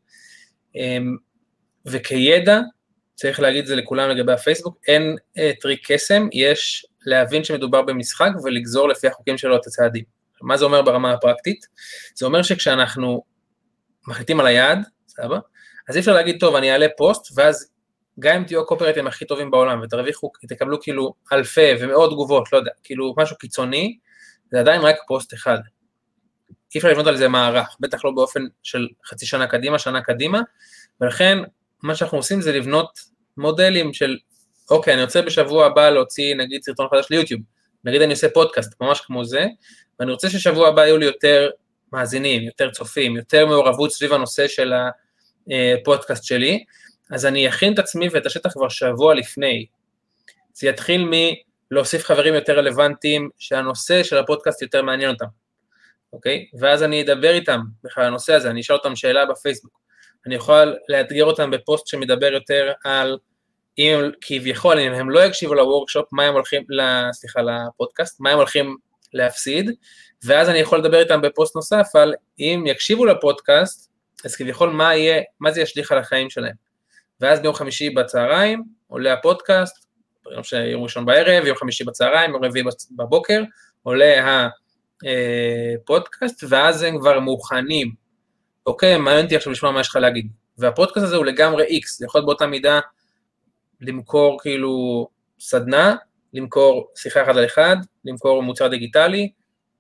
אה, 0.78 0.98
וכידע, 1.86 2.60
צריך 3.18 3.40
להגיד 3.40 3.62
את 3.62 3.68
זה 3.68 3.76
לכולם 3.76 4.10
לגבי 4.10 4.32
הפייסבוק, 4.32 4.78
אין 4.88 5.16
טריק 5.62 5.92
קסם, 5.92 6.28
יש 6.34 6.86
להבין 7.06 7.44
שמדובר 7.44 7.82
במשחק 7.82 8.30
ולגזור 8.44 8.90
לפי 8.90 9.08
החוקים 9.08 9.38
שלו 9.38 9.56
את 9.56 9.68
הצעדים. 9.68 10.04
מה 10.42 10.58
זה 10.58 10.66
אומר 10.66 10.82
ברמה 10.82 11.14
הפרקטית? 11.14 11.66
זה 12.16 12.26
אומר 12.26 12.42
שכשאנחנו 12.42 13.24
מחליטים 14.08 14.40
על 14.40 14.48
היעד, 14.48 14.80
סבבה? 15.08 15.40
אז 15.90 15.96
אי 15.96 16.00
אפשר 16.00 16.14
להגיד, 16.14 16.40
טוב, 16.40 16.56
אני 16.56 16.72
אעלה 16.72 16.88
פוסט, 16.98 17.32
ואז 17.36 17.72
גם 18.20 18.36
אם 18.36 18.44
תהיו 18.44 18.62
הקופרטים 18.62 19.08
הכי 19.08 19.26
טובים 19.26 19.52
בעולם 19.52 19.82
ותרוויחו, 19.82 20.32
תקבלו 20.48 20.82
כאילו 20.82 21.14
אלפי 21.34 21.72
ומאות 21.80 22.12
תגובות, 22.12 22.54
לא 22.54 22.58
יודע, 22.58 22.72
כאילו 22.84 23.14
משהו 23.18 23.38
קיצוני, 23.38 23.98
זה 24.52 24.60
עדיין 24.60 24.82
רק 24.82 24.96
פוסט 25.08 25.34
אחד. 25.34 25.60
אי 26.76 26.80
אפשר 26.80 26.90
לבנות 26.90 27.08
על 27.08 27.18
זה 27.18 27.28
מערך, 27.28 27.78
בטח 27.80 28.06
לא 28.06 28.12
באופן 28.12 28.42
של 28.64 28.88
חצי 29.06 29.26
שנה 29.26 29.48
קדימה, 29.48 29.80
שנה 29.80 30.02
קדימה, 30.02 30.42
ולכן 31.02 31.38
מה 31.84 31.96
שאנחנו 31.96 32.18
עושים 32.18 32.42
זה 32.42 32.52
לבנות 32.52 33.00
מודלים 33.38 33.94
של, 33.94 34.18
אוקיי, 34.72 34.94
אני 34.94 35.04
רוצה 35.04 35.22
בשבוע 35.22 35.66
הבא 35.66 35.90
להוציא 35.90 36.36
נגיד 36.36 36.64
סרטון 36.64 36.88
חדש 36.92 37.06
ליוטיוב, 37.10 37.42
נגיד 37.84 38.02
אני 38.02 38.14
עושה 38.14 38.30
פודקאסט, 38.30 38.82
ממש 38.82 39.02
כמו 39.02 39.26
זה, 39.26 39.46
ואני 40.00 40.12
רוצה 40.12 40.30
ששבוע 40.30 40.68
הבא 40.68 40.82
יהיו 40.82 40.98
לי 40.98 41.06
יותר 41.06 41.50
מאזינים, 41.94 42.44
יותר 42.44 42.72
צופים, 42.72 43.16
יותר 43.16 43.46
מעורבות 43.46 43.92
סביב 43.92 44.14
הנושא 44.14 44.48
של 44.48 44.74
הפודקאסט 45.52 46.24
שלי, 46.24 46.64
אז 47.12 47.26
אני 47.26 47.50
אכין 47.50 47.74
את 47.74 47.80
עצמי 47.80 48.10
ואת 48.12 48.26
השטח 48.26 48.54
כבר 48.54 48.70
שבוע 48.70 49.16
לפני. 49.16 49.66
זה 50.54 50.68
יתחיל 50.68 51.10
מלהוסיף 51.72 52.04
חברים 52.04 52.34
יותר 52.34 52.58
רלוונטיים, 52.58 53.30
שהנושא 53.40 54.04
של 54.04 54.18
הפודקאסט 54.18 54.62
יותר 54.62 54.82
מעניין 54.82 55.10
אותם, 55.10 55.26
אוקיי? 56.14 56.46
ואז 56.60 56.84
אני 56.84 57.02
אדבר 57.02 57.32
איתם 57.32 57.60
בכלל 57.84 58.04
על 58.04 58.10
הנושא 58.10 58.34
הזה, 58.34 58.50
אני 58.50 58.62
אשאל 58.62 58.76
אותם 58.76 58.96
שאלה 58.96 59.26
בפייסבוק. 59.26 59.87
אני 60.28 60.36
יכול 60.36 60.76
לאתגר 60.90 61.26
אותם 61.26 61.52
בפוסט 61.52 61.88
שמדבר 61.88 62.34
יותר 62.34 62.72
על 62.84 63.18
אם 63.78 64.00
כביכול, 64.22 64.80
אם 64.80 64.94
הם 64.94 65.10
לא 65.10 65.20
יקשיבו 65.26 65.54
לוורקשופ, 65.54 66.06
מה 66.12 66.24
הם 66.24 66.34
הולכים, 66.34 66.64
סליחה, 67.12 67.40
לפודקאסט, 67.42 68.20
מה 68.20 68.30
הם 68.30 68.38
הולכים 68.38 68.78
להפסיד, 69.14 69.72
ואז 70.26 70.50
אני 70.50 70.60
יכול 70.60 70.80
לדבר 70.80 71.00
איתם 71.00 71.22
בפוסט 71.22 71.56
נוסף 71.56 71.88
על 71.94 72.14
אם 72.40 72.64
יקשיבו 72.68 73.06
לפודקאסט, 73.06 73.92
אז 74.26 74.36
כביכול 74.36 74.70
מה 74.70 74.96
יהיה, 74.96 75.22
מה 75.40 75.52
זה 75.52 75.62
ישליך 75.62 75.92
על 75.92 75.98
החיים 75.98 76.30
שלהם. 76.30 76.56
ואז 77.22 77.40
ביום 77.40 77.54
חמישי 77.54 77.90
בצהריים 77.90 78.64
עולה 78.88 79.14
הפודקאסט, 79.14 79.86
יום. 80.32 80.42
יום 80.72 80.84
ראשון 80.84 81.06
בערב, 81.06 81.46
יום 81.46 81.58
חמישי 81.58 81.84
בצהריים, 81.84 82.32
יום 82.32 82.46
רביעי 82.46 82.66
בבוקר, 82.98 83.44
עולה 83.84 84.50
הפודקאסט, 85.04 86.44
ואז 86.50 86.84
הם 86.84 87.00
כבר 87.00 87.20
מוכנים. 87.20 88.07
אוקיי, 88.68 88.98
מעניין 88.98 89.26
אותי 89.26 89.36
עכשיו 89.36 89.52
לשמוע 89.52 89.72
מה 89.72 89.82
יש 89.82 89.88
לך 89.88 89.96
להגיד. 89.96 90.32
והפודקאסט 90.58 91.06
הזה 91.06 91.16
הוא 91.16 91.26
לגמרי 91.26 91.64
איקס, 91.64 92.00
זה 92.00 92.06
יכול 92.06 92.20
להיות 92.20 92.26
באותה 92.26 92.48
מידה 92.48 92.80
למכור 93.82 94.40
כאילו 94.42 95.08
סדנה, 95.40 95.96
למכור 96.34 96.88
שיחה 96.96 97.24
אחד 97.24 97.38
על 97.38 97.46
אחד, 97.46 97.76
למכור 98.06 98.44
מוצר 98.44 98.68
דיגיטלי, 98.68 99.32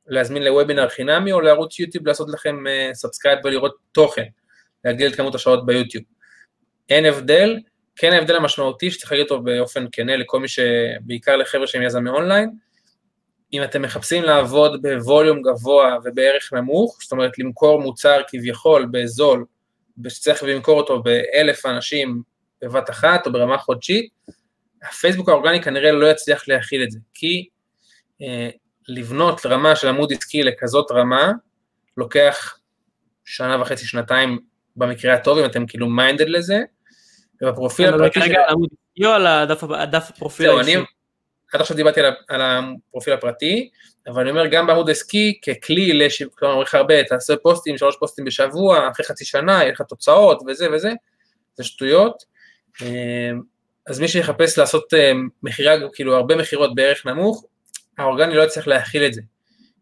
להזמין 0.07 0.43
לוובינר 0.43 0.89
חינמי 0.89 1.31
או 1.31 1.41
לערוץ 1.41 1.79
יוטיוב 1.79 2.07
לעשות 2.07 2.29
לכם 2.29 2.63
subscribe 2.93 3.39
אה, 3.39 3.41
ולראות 3.43 3.75
תוכן, 3.91 4.25
להגדיל 4.85 5.11
את 5.11 5.15
כמות 5.15 5.35
השעות 5.35 5.65
ביוטיוב. 5.65 6.03
אין 6.89 7.05
הבדל, 7.05 7.59
כן 7.95 8.13
ההבדל 8.13 8.35
המשמעותי 8.35 8.91
שצריך 8.91 9.11
להגיד 9.11 9.23
אותו 9.23 9.41
באופן 9.41 9.85
כנה 9.91 10.17
לכל 10.17 10.39
מי 10.39 10.47
ש... 10.47 10.59
בעיקר 11.01 11.37
לחבר'ה 11.37 11.67
שהם 11.67 11.81
יזמי 11.81 12.09
אונליין, 12.09 12.49
אם 13.53 13.63
אתם 13.63 13.81
מחפשים 13.81 14.23
לעבוד 14.23 14.81
ב 14.81 14.90
volume 14.90 15.41
גבוה 15.41 15.97
ובערך 16.03 16.53
נמוך, 16.53 16.97
זאת 17.01 17.11
אומרת 17.11 17.39
למכור 17.39 17.81
מוצר 17.81 18.21
כביכול 18.27 18.87
בזול, 18.91 19.45
שצריך 20.07 20.43
למכור 20.43 20.77
אותו 20.79 21.03
באלף 21.03 21.65
אנשים 21.65 22.21
בבת 22.61 22.89
אחת 22.89 23.27
או 23.27 23.31
ברמה 23.31 23.57
חודשית, 23.57 24.09
הפייסבוק 24.83 25.29
האורגני 25.29 25.63
כנראה 25.63 25.91
לא 25.91 26.07
יצליח 26.11 26.47
להכיל 26.47 26.83
את 26.83 26.91
זה, 26.91 26.99
כי 27.13 27.47
אה, 28.21 28.49
לבנות 28.87 29.45
רמה 29.45 29.75
של 29.75 29.87
עמוד 29.87 30.13
עסקי 30.13 30.43
לכזאת 30.43 30.91
רמה, 30.91 31.31
לוקח 31.97 32.57
שנה 33.25 33.61
וחצי, 33.61 33.85
שנתיים 33.85 34.39
במקרה 34.75 35.13
הטוב, 35.13 35.37
אם 35.37 35.45
אתם 35.45 35.67
כאילו 35.67 35.89
minded 35.89 36.29
לזה, 36.29 36.61
ובפרופיל 37.41 37.93
הפרטי... 37.93 38.19
רגע, 38.19 38.39
על 38.39 38.49
עמוד 38.49 38.69
עסקי 38.71 39.05
או 39.05 39.11
על 39.11 39.27
הדף 39.27 40.09
הפרופיל 40.09 40.49
האישי? 40.49 40.77
עד 41.53 41.61
עכשיו 41.61 41.77
דיברתי 41.77 41.99
על, 41.99 42.13
על 42.27 42.41
הפרופיל 42.41 43.13
הפרטי, 43.13 43.69
אבל 44.07 44.21
אני 44.21 44.29
אומר 44.29 44.47
גם 44.47 44.67
בעמוד 44.67 44.89
עסקי 44.89 45.39
ככלי 45.41 45.93
לשיווק, 45.93 46.39
כלומר, 46.39 46.53
אומר 46.53 46.65
הרבה, 46.73 47.03
תעשה 47.03 47.33
פוסטים, 47.37 47.77
שלוש 47.77 47.95
פוסטים 47.99 48.25
בשבוע, 48.25 48.89
אחרי 48.91 49.05
חצי 49.05 49.25
שנה, 49.25 49.53
יהיה 49.53 49.71
לך 49.71 49.81
תוצאות 49.81 50.41
וזה 50.47 50.67
וזה, 50.73 50.91
זה 51.55 51.63
שטויות. 51.63 52.23
אה, 52.81 53.31
אז 53.87 53.99
מי 53.99 54.07
שיחפש 54.07 54.57
לעשות 54.57 54.93
אה, 54.93 55.11
מכירה, 55.43 55.75
כאילו 55.93 56.15
הרבה 56.15 56.35
מכירות 56.35 56.75
בערך 56.75 57.05
נמוך, 57.05 57.45
האורגני 57.97 58.35
לא 58.35 58.43
יצטרך 58.43 58.67
להכיל 58.67 59.05
את 59.05 59.13
זה. 59.13 59.21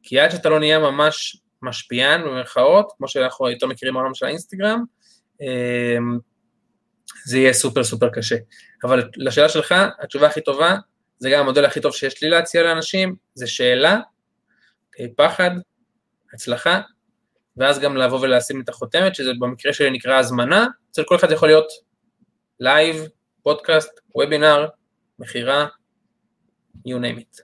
כי 0.04 0.20
עד 0.20 0.32
שאתה 0.32 0.50
לא 0.50 0.60
נהיה 0.60 0.80
ממש 0.80 1.38
משפיען 1.62 2.22
במרכאות, 2.22 2.92
כמו 2.98 3.08
שאנחנו 3.08 3.50
יותר 3.50 3.68
מכירים 3.68 3.94
בעולם 3.94 4.14
של 4.14 4.26
האינסטגרם, 4.26 4.84
אה, 5.42 5.98
זה 7.26 7.38
יהיה 7.38 7.54
סופר 7.54 7.84
סופר 7.84 8.10
קשה. 8.10 8.36
אבל 8.84 9.10
לשאלה 9.18 9.50
שלך, 9.50 9.76
התשובה 10.00 10.28
הכי 10.28 10.42
טובה, 10.42 10.76
זה 11.20 11.30
גם 11.30 11.40
המודל 11.40 11.66
הכי 11.66 11.82
טוב 11.82 11.94
שיש 11.94 12.24
לי 12.24 12.30
להציע 12.30 12.64
לאנשים, 12.64 13.16
זה 13.34 13.48
שאלה, 13.48 13.98
פחד, 15.16 15.52
הצלחה, 16.34 16.82
ואז 17.58 17.80
גם 17.80 17.98
לבוא 17.98 18.20
ולשים 18.22 18.62
את 18.62 18.70
החותמת, 18.70 19.16
שזה 19.16 19.32
במקרה 19.40 19.74
שלי 19.74 19.90
נקרא 19.90 20.18
הזמנה, 20.18 20.68
אצל 20.92 21.04
כל 21.04 21.16
אחד 21.16 21.32
יכול 21.32 21.48
להיות 21.48 21.68
לייב, 22.60 23.08
פודקאסט, 23.44 24.00
וובינר, 24.16 24.68
מכירה, 25.20 25.68
you 26.88 26.92
name 26.92 27.20
it. 27.20 27.42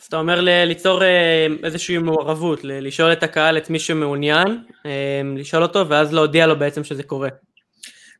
אז 0.00 0.06
אתה 0.06 0.16
אומר 0.16 0.40
ליצור 0.40 1.02
אה, 1.02 1.46
איזושהי 1.62 1.98
מעורבות, 1.98 2.60
לשאול 2.64 3.12
את 3.12 3.22
הקהל, 3.22 3.58
את 3.58 3.70
מי 3.70 3.78
שמעוניין, 3.78 4.64
אה, 4.86 5.22
לשאול 5.36 5.62
אותו 5.62 5.88
ואז 5.88 6.12
להודיע 6.12 6.46
לו 6.46 6.58
בעצם 6.58 6.84
שזה 6.84 7.02
קורה. 7.02 7.28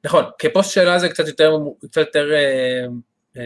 נכון, 0.04 0.24
כפוסט 0.38 0.72
שאלה 0.72 0.98
זה 0.98 1.08
קצת 1.08 1.26
יותר, 1.26 1.52
קצת 1.90 2.00
יותר 2.00 2.32
אה, 2.32 2.86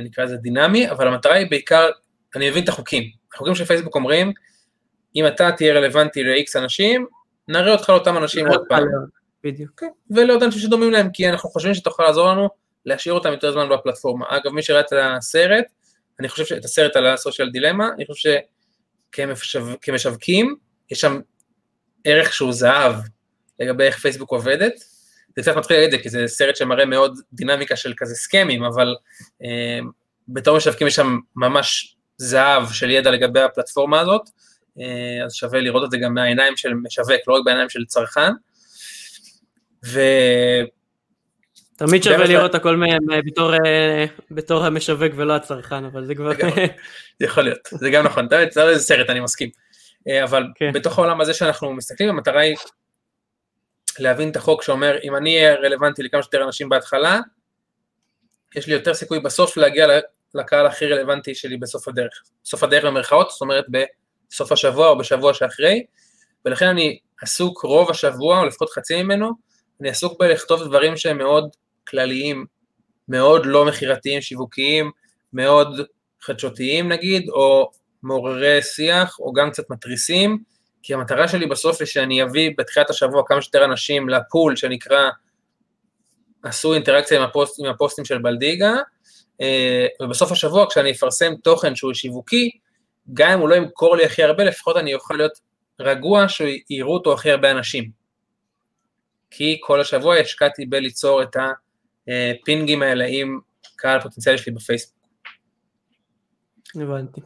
נקרא 0.01 0.25
לזה 0.25 0.37
דינמי, 0.37 0.91
אבל 0.91 1.09
המטרה 1.09 1.35
היא 1.35 1.51
בעיקר, 1.51 1.91
אני 2.37 2.51
מבין 2.51 2.65
את 2.65 2.69
החוקים. 2.69 3.11
החוקים 3.35 3.55
של 3.55 3.65
פייסבוק 3.65 3.95
אומרים, 3.95 4.33
אם 5.17 5.27
אתה 5.27 5.53
תהיה 5.53 5.75
רלוונטי 5.75 6.23
ל-X 6.25 6.59
אנשים, 6.59 7.07
נראה 7.49 7.73
אותך 7.73 7.89
לאותם 7.89 8.17
אנשים 8.17 8.49
עוד 8.49 8.63
פעם. 8.69 8.85
בדיוק. 9.45 9.81
כן, 9.81 9.87
ולעוד 10.11 10.43
אנשים 10.43 10.61
שדומים 10.61 10.91
להם, 10.91 11.11
כי 11.13 11.29
אנחנו 11.29 11.49
חושבים 11.51 11.75
שתוכל 11.75 12.03
לעזור 12.03 12.29
לנו 12.29 12.49
להשאיר 12.87 13.15
אותם 13.15 13.31
יותר 13.31 13.53
זמן 13.53 13.69
בפלטפורמה. 13.69 14.27
אגב, 14.29 14.53
מי 14.53 14.63
שראה 14.63 14.81
את 14.81 14.93
הסרט, 14.93 15.65
אני 16.21 16.29
חושב 16.29 16.45
שאת 16.45 16.65
הסרט 16.65 16.97
על 16.97 17.07
הסושיאל 17.07 17.51
דילמה, 17.51 17.89
אני 17.97 18.07
חושב 18.07 18.39
שכמשווקים, 19.15 20.57
יש 20.91 21.01
שם 21.01 21.21
ערך 22.05 22.33
שהוא 22.33 22.53
זהב. 22.53 22.95
לגבי 23.61 23.85
איך 23.85 23.99
פייסבוק 23.99 24.31
עובדת. 24.31 24.73
זה 25.37 25.43
קצת 25.43 25.57
מתחיל 25.57 25.77
להגיד 25.77 25.95
את 25.95 25.99
זה, 25.99 26.03
כי 26.03 26.09
זה 26.09 26.27
סרט 26.27 26.57
שמראה 26.57 26.85
מאוד 26.85 27.21
דינמיקה 27.33 27.77
של 27.77 27.93
כזה 27.97 28.15
סכמים, 28.15 28.65
אבל 28.65 28.95
אה, 29.45 29.79
בתור 30.29 30.57
משווקים 30.57 30.87
יש 30.87 30.95
שם 30.95 31.19
ממש 31.37 31.97
זהב 32.17 32.73
של 32.73 32.91
ידע 32.91 33.11
לגבי 33.11 33.41
הפלטפורמה 33.41 34.01
הזאת, 34.01 34.23
אה, 34.81 35.25
אז 35.25 35.35
שווה 35.35 35.61
לראות 35.61 35.85
את 35.85 35.91
זה 35.91 35.99
גם 35.99 36.15
מהעיניים 36.15 36.57
של 36.57 36.75
משווק, 36.75 37.21
לא 37.29 37.35
רק 37.35 37.45
בעיניים 37.45 37.69
של 37.69 37.85
צרכן. 37.85 38.31
ו... 39.87 40.01
תמיד 41.77 42.03
שווה 42.03 42.25
לראות 42.25 42.55
הכל 42.55 42.83
בתור, 43.27 43.55
אה, 43.55 44.05
בתור 44.31 44.65
המשווק 44.65 45.13
ולא 45.17 45.33
הצרכן, 45.37 45.85
אבל 45.85 46.05
זה 46.05 46.15
כבר... 46.15 46.31
יכול 47.21 47.43
להיות, 47.43 47.59
זה 47.71 47.91
גם 47.91 48.05
נכון, 48.05 48.29
זה 48.51 48.69
איזה 48.69 48.83
סרט, 48.83 49.11
אני 49.11 49.21
מסכים. 49.21 49.51
אה, 50.09 50.25
אבל 50.25 50.47
כן. 50.55 50.73
בתוך 50.73 50.99
העולם 50.99 51.21
הזה 51.21 51.35
שאנחנו 51.35 51.73
מסתכלים, 51.73 52.09
המטרה 52.09 52.41
היא 52.41 52.57
להבין 53.99 54.31
את 54.31 54.37
החוק 54.37 54.63
שאומר, 54.63 54.99
אם 55.05 55.17
אני 55.17 55.37
אהיה 55.37 55.55
רלוונטי 55.55 56.03
לכמה 56.03 56.23
שיותר 56.23 56.45
אנשים 56.45 56.69
בהתחלה, 56.69 57.21
יש 58.57 58.67
לי 58.67 58.73
יותר 58.73 58.95
סיכוי 58.95 59.21
בסוף 59.21 59.57
להגיע 59.57 59.87
לקהל 60.35 60.67
הכי 60.67 60.87
רלוונטי 60.87 61.35
שלי 61.35 61.57
בסוף 61.57 61.89
הדרך. 61.89 62.23
סוף 62.45 62.63
הדרך 62.63 62.85
במרכאות, 62.85 63.31
זאת 63.31 63.41
אומרת 63.41 63.65
בסוף 63.69 64.53
השבוע 64.53 64.89
או 64.89 64.99
בשבוע 64.99 65.35
שאחרי, 65.35 65.85
ולכן 66.45 66.67
אני 66.67 66.99
עסוק 67.23 67.63
רוב 67.63 67.91
השבוע, 67.91 68.41
או 68.41 68.47
לפחות 68.47 68.71
חצי 68.71 69.03
ממנו, 69.03 69.31
אני 69.81 69.89
עסוק 69.89 70.21
בלכתוב 70.21 70.65
דברים 70.65 70.97
שהם 70.97 71.19
מאוד 71.19 71.49
כלליים, 71.89 72.47
מאוד 73.09 73.47
לא 73.47 73.65
מכירתיים, 73.65 74.21
שיווקיים, 74.21 74.91
מאוד 75.33 75.81
חדשותיים 76.23 76.93
נגיד, 76.93 77.29
או 77.29 77.71
מעוררי 78.03 78.63
שיח, 78.63 79.19
או 79.19 79.33
גם 79.33 79.51
קצת 79.51 79.71
מתריסים, 79.71 80.43
כי 80.83 80.95
המטרה 80.95 81.29
שלי 81.29 81.47
בסוף 81.47 81.81
היא 81.81 81.87
שאני 81.87 82.23
אביא 82.23 82.51
בתחילת 82.59 82.91
השבוע 82.91 83.23
כמה 83.27 83.43
שיותר 83.43 83.65
אנשים 83.65 84.09
לפול 84.09 84.57
שנקרא 84.57 85.11
עשו 86.43 86.75
אינטראקציה 86.75 87.19
עם, 87.19 87.25
הפוסט, 87.25 87.61
עם 87.61 87.67
הפוסטים 87.67 88.05
של 88.05 88.19
בלדיגה, 88.19 88.75
אה, 89.41 89.87
ובסוף 90.03 90.33
השבוע 90.33 90.67
כשאני 90.71 90.91
אפרסם 90.91 91.33
תוכן 91.37 91.75
שהוא 91.75 91.95
שיווקי, 91.95 92.51
גם 93.15 93.31
אם 93.31 93.39
הוא 93.39 93.49
לא 93.49 93.55
ימכור 93.55 93.97
לי 93.97 94.05
הכי 94.05 94.23
הרבה, 94.23 94.45
לפחות 94.45 94.77
אני 94.77 94.95
אוכל 94.95 95.15
להיות 95.15 95.41
רגוע 95.81 96.27
שיראו 96.29 96.95
אותו 96.95 97.13
הכי 97.13 97.31
הרבה 97.31 97.51
אנשים. 97.51 97.91
כי 99.31 99.59
כל 99.63 99.81
השבוע 99.81 100.17
השקעתי 100.17 100.67
בליצור 100.67 101.23
את 101.23 101.37
הפינגים 102.09 102.83
האלה 102.83 103.05
עם 103.09 103.41
קהל 103.77 104.01
פוטנציאלי 104.01 104.39
שלי 104.39 104.53
בפייסבוק. 104.53 105.03
הבנתי. 106.75 107.21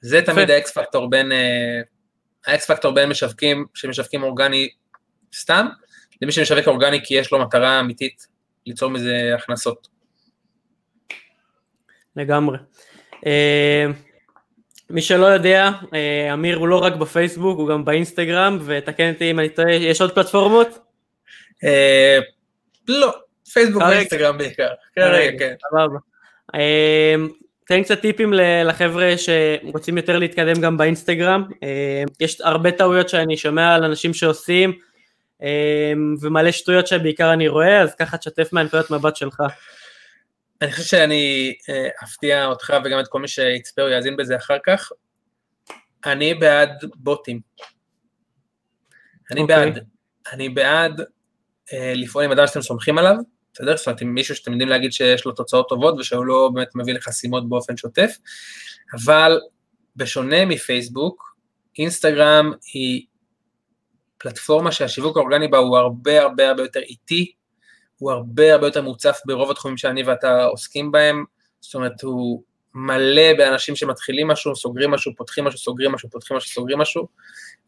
זה 0.00 0.22
תמיד 0.26 0.50
ה 0.50 0.64
X 0.64 0.78
factor 0.78 1.10
בין, 1.10 1.32
ה 2.46 2.58
X 2.58 2.70
factor 2.70 2.94
בין 2.94 3.08
משווקים 3.08 3.66
שמשווקים 3.74 4.22
אורגני 4.22 4.68
סתם, 5.34 5.66
למי 6.22 6.32
שמשווק 6.32 6.68
אורגני 6.68 7.00
כי 7.04 7.14
יש 7.14 7.32
לו 7.32 7.38
מטרה 7.38 7.80
אמיתית 7.80 8.26
ליצור 8.66 8.90
מזה 8.90 9.32
הכנסות. 9.38 9.88
לגמרי. 12.16 12.58
אה, 13.26 13.86
מי 14.90 15.02
שלא 15.02 15.26
יודע, 15.26 15.70
אה, 15.94 16.34
אמיר 16.34 16.56
הוא 16.56 16.68
לא 16.68 16.78
רק 16.78 16.92
בפייסבוק, 16.96 17.58
הוא 17.58 17.68
גם 17.68 17.84
באינסטגרם, 17.84 18.58
ותקן 18.64 19.12
אותי 19.12 19.30
אם 19.30 19.38
אני 19.38 19.48
טועה, 19.48 19.72
יש 19.72 20.00
עוד 20.00 20.14
פלטפורמות? 20.14 20.68
אה, 21.64 22.18
לא, 22.88 23.14
פייסבוק 23.52 23.82
ואינסטגרם 23.82 24.38
בעיקר. 24.38 24.68
כרגע, 24.96 25.38
כן. 25.38 25.54
סבבה. 25.70 25.98
תן 27.72 27.82
קצת 27.82 28.00
טיפים 28.00 28.32
לחבר'ה 28.64 29.14
שרוצים 29.16 29.96
יותר 29.96 30.18
להתקדם 30.18 30.60
גם 30.60 30.76
באינסטגרם. 30.76 31.44
יש 32.20 32.40
הרבה 32.40 32.72
טעויות 32.72 33.08
שאני 33.08 33.36
שומע 33.36 33.74
על 33.74 33.84
אנשים 33.84 34.14
שעושים, 34.14 34.78
ומלא 36.20 36.52
שטויות 36.52 36.86
שבעיקר 36.86 37.32
אני 37.32 37.48
רואה, 37.48 37.82
אז 37.82 37.94
ככה 37.94 38.18
תשתף 38.18 38.52
מהנקודת 38.52 38.90
מבט 38.90 39.16
שלך. 39.16 39.42
אני 40.62 40.72
חושב 40.72 40.84
שאני 40.84 41.54
אה, 41.68 41.88
אפתיע 42.04 42.46
אותך 42.46 42.74
וגם 42.84 43.00
את 43.00 43.08
כל 43.08 43.20
מי 43.20 43.28
שיצפה 43.28 43.82
או 43.82 43.88
יאזין 43.88 44.16
בזה 44.16 44.36
אחר 44.36 44.56
כך. 44.66 44.92
אני 46.06 46.34
בעד 46.34 46.84
בוטים. 46.94 47.40
אני 49.30 49.40
okay. 49.40 49.42
אוקיי. 49.42 49.70
בעד, 49.70 49.84
אני 50.32 50.48
בעד 50.48 51.00
אה, 51.72 51.92
לפעול 51.96 52.24
עם 52.24 52.32
אדם 52.32 52.46
שאתם 52.46 52.62
סומכים 52.62 52.98
עליו, 52.98 53.16
בסדר? 53.54 53.76
זאת 53.76 53.86
אומרת, 53.86 54.00
עם 54.00 54.14
מישהו 54.14 54.36
שאתם 54.36 54.52
יודעים 54.52 54.68
להגיד 54.68 54.92
שיש 54.92 55.24
לו 55.24 55.32
תוצאות 55.32 55.68
טובות 55.68 55.94
ושהוא 55.98 56.26
לא 56.26 56.50
באמת 56.54 56.68
מביא 56.74 56.94
לחסימות 56.94 57.48
באופן 57.48 57.76
שוטף, 57.76 58.16
אבל 58.94 59.40
בשונה 59.96 60.44
מפייסבוק, 60.44 61.36
אינסטגרם 61.78 62.52
היא 62.72 63.06
פלטפורמה 64.18 64.72
שהשיווק 64.72 65.16
האורגני 65.16 65.48
בה 65.48 65.58
הוא 65.58 65.76
הרבה 65.78 66.22
הרבה 66.22 66.48
הרבה 66.48 66.62
יותר 66.62 66.80
איטי, 66.80 67.32
הוא 67.98 68.12
הרבה 68.12 68.52
הרבה 68.52 68.66
יותר 68.66 68.82
מוצף 68.82 69.20
ברוב 69.26 69.50
התחומים 69.50 69.76
שאני 69.76 70.02
ואתה 70.02 70.44
עוסקים 70.44 70.92
בהם, 70.92 71.24
זאת 71.60 71.74
אומרת 71.74 72.02
הוא 72.02 72.42
מלא 72.74 73.32
באנשים 73.38 73.76
שמתחילים 73.76 74.28
משהו, 74.28 74.56
סוגרים 74.56 74.90
משהו, 74.90 75.12
פותחים 75.16 75.44
משהו, 75.44 75.58
סוגרים 75.58 75.92
משהו, 75.92 76.10
פותחים 76.10 76.36
משהו, 76.36 76.50
סוגרים 76.50 76.78
משהו, 76.78 77.08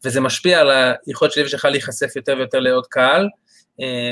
וזה 0.05 0.21
משפיע 0.21 0.59
על 0.59 0.69
היכולת 1.07 1.31
שלי 1.31 1.43
ושלך 1.43 1.65
להיחשף 1.65 2.15
יותר 2.15 2.35
ויותר 2.37 2.59
לעוד 2.59 2.87
קהל, 2.87 3.29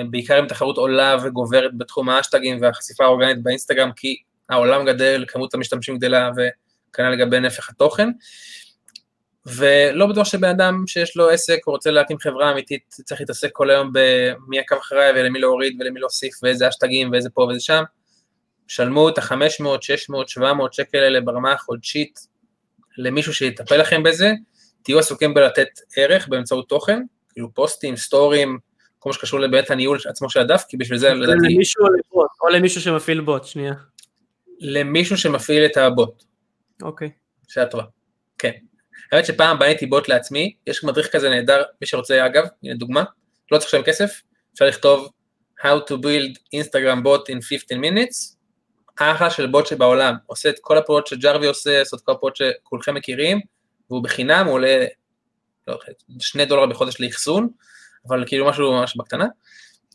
בעיקר 0.09 0.39
אם 0.39 0.47
תחרות 0.47 0.77
עולה 0.77 1.17
וגוברת 1.23 1.77
בתחום 1.77 2.09
האשטגים 2.09 2.61
והחשיפה 2.61 3.03
האורגנית 3.03 3.43
באינסטגרם, 3.43 3.91
כי 3.95 4.15
העולם 4.49 4.85
גדל, 4.85 5.25
כמות 5.27 5.53
המשתמשים 5.53 5.97
גדלה 5.97 6.31
וכנ"ל 6.35 7.09
לגבי 7.09 7.39
נפח 7.39 7.69
התוכן. 7.69 8.09
ולא 9.45 10.07
בטוח 10.07 10.27
שבן 10.27 10.49
אדם 10.49 10.83
שיש 10.87 11.17
לו 11.17 11.29
עסק, 11.29 11.59
הוא 11.65 11.71
רוצה 11.71 11.91
להקים 11.91 12.17
חברה 12.19 12.51
אמיתית, 12.51 12.83
צריך 12.89 13.21
להתעסק 13.21 13.49
כל 13.53 13.69
היום 13.69 13.91
במי 13.93 14.59
עקב 14.59 14.75
אחריי 14.75 15.11
ולמי 15.11 15.39
להוריד 15.39 15.77
ולמי 15.79 15.99
להוסיף 15.99 16.33
ואיזה 16.43 16.69
אשטגים 16.69 17.11
ואיזה 17.11 17.29
פה 17.29 17.41
ואיזה 17.41 17.61
שם. 17.63 17.83
שלמו 18.67 19.09
את 19.09 19.17
ה-500, 19.17 19.65
600, 19.81 20.29
700 20.29 20.73
שקל 20.73 20.97
האלה 20.97 21.21
ברמה 21.21 21.51
החודשית 21.51 22.19
למישהו 22.97 23.33
שיטפל 23.33 23.77
לכם 23.77 24.03
בזה, 24.03 24.31
תהיו 24.83 24.99
עסוקים 24.99 25.33
בלתת 25.33 25.67
ערך 25.97 26.27
באמצעות 26.27 26.69
תוכן, 26.69 27.01
כאילו 27.29 27.53
פוסטים, 27.53 27.95
סטורים, 27.95 28.57
כל 29.03 29.09
מה 29.09 29.13
שקשור 29.13 29.39
לבית 29.39 29.71
הניהול 29.71 29.97
עצמו 30.09 30.29
של 30.29 30.39
הדף, 30.39 30.63
כי 30.67 30.77
בשביל 30.77 30.97
זה 30.97 31.13
לדעתי... 31.13 31.53
למישהו 31.53 31.85
או 31.85 31.93
לבוט, 31.93 32.29
או 32.41 32.49
למישהו 32.49 32.81
שמפעיל 32.81 33.21
בוט, 33.21 33.43
שנייה. 33.43 33.73
למישהו 34.59 35.17
שמפעיל 35.17 35.65
את 35.65 35.77
הבוט. 35.77 36.23
אוקיי. 36.81 37.09
שאלה 37.47 37.65
טובה, 37.65 37.83
כן. 38.37 38.51
האמת 39.11 39.25
שפעם 39.25 39.59
בניתי 39.59 39.85
בוט 39.85 40.07
לעצמי, 40.07 40.55
יש 40.67 40.83
מדריך 40.83 41.11
כזה 41.11 41.29
נהדר, 41.29 41.63
מי 41.81 41.87
שרוצה 41.87 42.25
אגב, 42.25 42.43
הנה 42.63 42.73
דוגמה, 42.73 43.03
לא 43.51 43.57
צריך 43.57 43.69
לשלם 43.69 43.83
כסף, 43.83 44.21
אפשר 44.53 44.65
לכתוב 44.65 45.09
How 45.59 45.89
to 45.89 45.93
build 45.93 46.37
Instagram 46.55 47.03
bot 47.03 47.29
in 47.29 47.41
15 47.41 47.77
minutes, 47.77 48.35
אחלה 48.99 49.29
של 49.29 49.47
בוט 49.47 49.67
שבעולם, 49.67 50.15
עושה 50.25 50.49
את 50.49 50.55
כל 50.61 50.77
הפעולות 50.77 51.07
שג'רווי 51.07 51.47
עושה, 51.47 51.79
עושה 51.79 51.97
את 51.97 52.01
כל 52.01 52.11
הפעולות 52.11 52.35
שכולכם 52.35 52.95
מכירים, 52.95 53.39
והוא 53.89 54.03
בחינם, 54.03 54.45
הוא 54.45 54.53
עולה 54.53 54.85
לא, 55.67 55.79
שני 56.19 56.45
דולר 56.45 56.65
בחודש 56.65 57.01
לאחסון, 57.01 57.49
אבל 58.07 58.23
כאילו 58.27 58.47
משהו 58.47 58.71
ממש 58.71 58.97
בקטנה. 58.97 59.27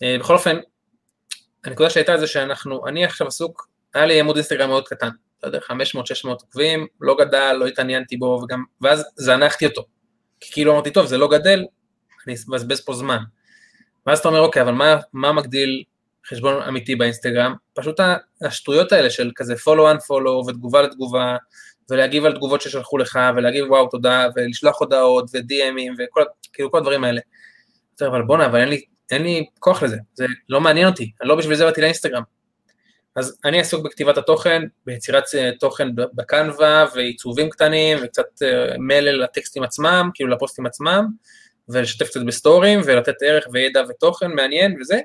אה, 0.02 0.16
בכל 0.20 0.34
אופן, 0.34 0.56
הנקודה 1.64 1.90
שהייתה 1.90 2.18
זה 2.18 2.26
שאנחנו, 2.26 2.86
אני 2.86 3.04
עכשיו 3.04 3.26
עסוק, 3.26 3.68
היה 3.94 4.06
לי 4.06 4.20
עמוד 4.20 4.36
אינסטגרם 4.36 4.68
מאוד 4.68 4.88
קטן, 4.88 5.08
לא 5.42 5.48
יודע, 5.48 5.58
500-600 5.58 6.28
עוקבים, 6.28 6.86
לא 7.00 7.16
גדל, 7.20 7.56
לא 7.60 7.66
התעניינתי 7.66 8.16
בו, 8.16 8.40
וגם, 8.42 8.64
ואז 8.80 9.04
זנחתי 9.16 9.66
אותו. 9.66 9.84
כי 10.40 10.52
כאילו 10.52 10.72
אמרתי, 10.72 10.90
טוב, 10.90 11.06
זה 11.06 11.18
לא 11.18 11.28
גדל, 11.28 11.64
אני 12.26 12.34
אבזבז 12.48 12.80
פה 12.80 12.94
זמן. 12.94 13.18
ואז 14.06 14.18
אתה 14.18 14.28
אומר, 14.28 14.40
אוקיי, 14.40 14.62
אבל 14.62 14.72
מה, 14.72 14.96
מה 15.12 15.32
מגדיל 15.32 15.84
חשבון 16.28 16.62
אמיתי 16.62 16.96
באינסטגרם? 16.96 17.54
פשוט 17.74 18.00
השטויות 18.42 18.92
האלה 18.92 19.10
של 19.10 19.30
כזה 19.34 19.54
follow 19.54 19.96
unfollow 19.96 20.48
ותגובה 20.48 20.82
לתגובה, 20.82 21.36
ולהגיב 21.90 22.24
על 22.24 22.32
תגובות 22.32 22.60
ששלחו 22.60 22.98
לך, 22.98 23.18
ולהגיב 23.36 23.70
וואו 23.70 23.88
תודה, 23.88 24.26
ולשלוח 24.36 24.80
הודעות 24.80 25.24
ו-DMים 25.34 25.92
וכל, 25.98 26.22
כאילו 26.52 26.70
כל 26.70 26.78
הדברים 26.78 27.04
האלה. 27.04 27.20
אבל 28.06 28.22
בואנה, 28.22 28.46
אבל 28.46 28.60
אין 28.60 28.68
לי, 28.68 28.82
אין 29.10 29.22
לי 29.22 29.46
כוח 29.58 29.82
לזה, 29.82 29.96
זה 30.14 30.26
לא 30.48 30.60
מעניין 30.60 30.88
אותי, 30.88 31.12
אני 31.20 31.28
לא 31.28 31.36
בשביל 31.36 31.56
זה 31.56 31.64
באתי 31.64 31.80
לאינסטגרם. 31.80 32.22
אז 33.16 33.38
אני 33.44 33.60
עסוק 33.60 33.84
בכתיבת 33.84 34.18
התוכן, 34.18 34.62
ביצירת 34.86 35.24
אה, 35.34 35.50
תוכן 35.60 35.88
בקנווה 35.94 36.86
ועיצובים 36.94 37.50
קטנים 37.50 37.98
וקצת 38.02 38.42
אה, 38.42 38.78
מלל 38.78 39.22
לטקסטים 39.22 39.62
עצמם, 39.62 40.10
כאילו 40.14 40.30
לפוסטים 40.30 40.66
עצמם, 40.66 41.06
ולשתף 41.68 42.06
קצת 42.06 42.20
בסטורים 42.26 42.80
ולתת 42.84 43.22
ערך 43.22 43.46
וידע 43.52 43.82
ותוכן 43.88 44.32
מעניין 44.32 44.76
וזה, 44.80 45.00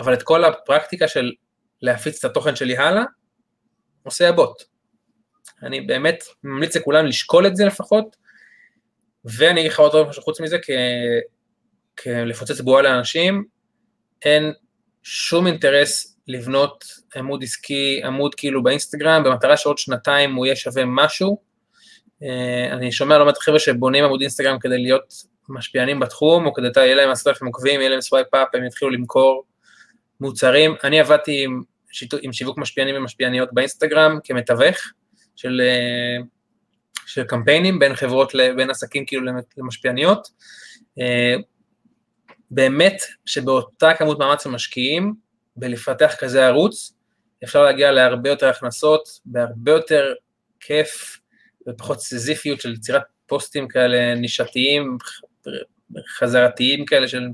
אבל 0.00 0.14
את 0.14 0.22
כל 0.22 0.44
הפרקטיקה 0.44 1.08
של 1.08 1.32
להפיץ 1.82 2.24
את 2.24 2.30
התוכן 2.30 2.56
שלי 2.56 2.76
הלאה, 2.76 3.04
עושה 4.02 4.28
הבוט. 4.28 4.62
אני 5.62 5.80
באמת 5.80 6.24
ממליץ 6.44 6.76
לכולם 6.76 7.06
לשקול 7.06 7.46
את 7.46 7.56
זה 7.56 7.64
לפחות, 7.64 8.16
ואני 9.24 9.60
אגיד 9.60 9.72
לך 9.72 9.80
עוד 9.80 10.08
משהו 10.08 10.22
חוץ 10.22 10.40
מזה, 10.40 10.58
כלפוצץ 11.98 12.60
בועה 12.60 12.82
לאנשים, 12.82 13.44
אין 14.24 14.52
שום 15.02 15.46
אינטרס 15.46 16.18
לבנות 16.28 16.84
עמוד 17.16 17.42
עסקי, 17.42 18.00
עמוד 18.04 18.34
כאילו 18.34 18.62
באינסטגרם, 18.62 19.22
במטרה 19.24 19.56
שעוד 19.56 19.78
שנתיים 19.78 20.34
הוא 20.34 20.46
יהיה 20.46 20.56
שווה 20.56 20.82
משהו. 20.86 21.38
אה, 22.22 22.72
אני 22.72 22.92
שומע 22.92 23.18
לא 23.18 23.24
מעט 23.24 23.38
חבר'ה 23.38 23.58
שבונים 23.58 24.04
עמוד 24.04 24.20
אינסטגרם 24.20 24.58
כדי 24.58 24.78
להיות 24.78 25.14
משפיענים 25.48 26.00
בתחום, 26.00 26.46
או 26.46 26.54
כדי 26.54 26.68
יהיה 26.76 26.94
להם 26.94 27.10
עשרת 27.10 27.34
אלפים 27.34 27.46
עוקבים, 27.46 27.80
יהיה 27.80 27.90
להם 27.90 28.00
swipe 28.00 28.34
up, 28.34 28.48
הם 28.54 28.64
יתחילו 28.64 28.90
למכור 28.90 29.44
מוצרים. 30.20 30.74
אני 30.84 31.00
עבדתי 31.00 31.44
עם, 31.44 31.62
שיתו, 31.92 32.16
עם 32.22 32.32
שיווק 32.32 32.58
משפיענים 32.58 32.94
ומשפיעניות 32.96 33.48
באינסטגרם 33.52 34.18
כמתווך 34.24 34.76
של, 35.36 35.60
אה, 35.64 36.24
של 37.06 37.24
קמפיינים 37.24 37.78
בין 37.78 37.94
חברות, 37.94 38.32
בין 38.56 38.70
עסקים 38.70 39.06
כאילו 39.06 39.22
למשפיעניות. 39.56 40.28
באמת 42.54 43.02
שבאותה 43.26 43.94
כמות 43.94 44.18
מאמץ 44.18 44.46
המשקיעים 44.46 45.14
בלפתח 45.56 46.14
כזה 46.18 46.46
ערוץ, 46.46 46.92
אפשר 47.44 47.62
להגיע 47.62 47.92
להרבה 47.92 48.30
יותר 48.30 48.48
הכנסות, 48.48 49.20
בהרבה 49.24 49.72
יותר 49.72 50.12
כיף 50.60 51.20
ופחות 51.68 52.00
סזיפיות 52.00 52.60
של 52.60 52.72
יצירת 52.72 53.02
פוסטים 53.26 53.68
כאלה 53.68 54.14
נישתיים, 54.14 54.98
חזרתיים 56.18 56.84
כאלה 56.84 57.08
של 57.08 57.28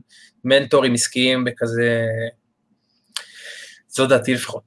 מנטורים 0.44 0.94
עסקיים 0.94 1.44
וכזה, 1.46 2.06
זו 3.88 4.06
דעתי 4.06 4.34
לפחות. 4.34 4.64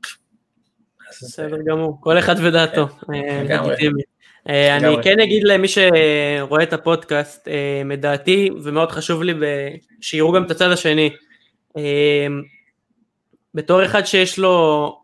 בסדר 1.09 1.57
גמור, 1.65 1.97
כל 2.01 2.19
אחד 2.19 2.35
ודעתו. 2.43 2.87
אה, 3.13 3.43
לגמרי. 3.43 3.75
אה, 3.75 3.89
אני 4.49 4.95
כן 5.04 5.19
אגיד 5.19 5.43
למי 5.43 5.67
שרואה 5.67 6.63
את 6.63 6.73
הפודקאסט, 6.73 7.47
מדעתי, 7.86 8.49
אה, 8.49 8.56
ומאוד 8.63 8.91
חשוב 8.91 9.23
לי 9.23 9.34
שיראו 10.01 10.32
גם 10.32 10.43
את 10.43 10.51
הצד 10.51 10.71
השני. 10.71 11.10
בתור 13.54 13.86
אחד 13.86 14.06
שיש 14.06 14.39
לו, 14.39 14.97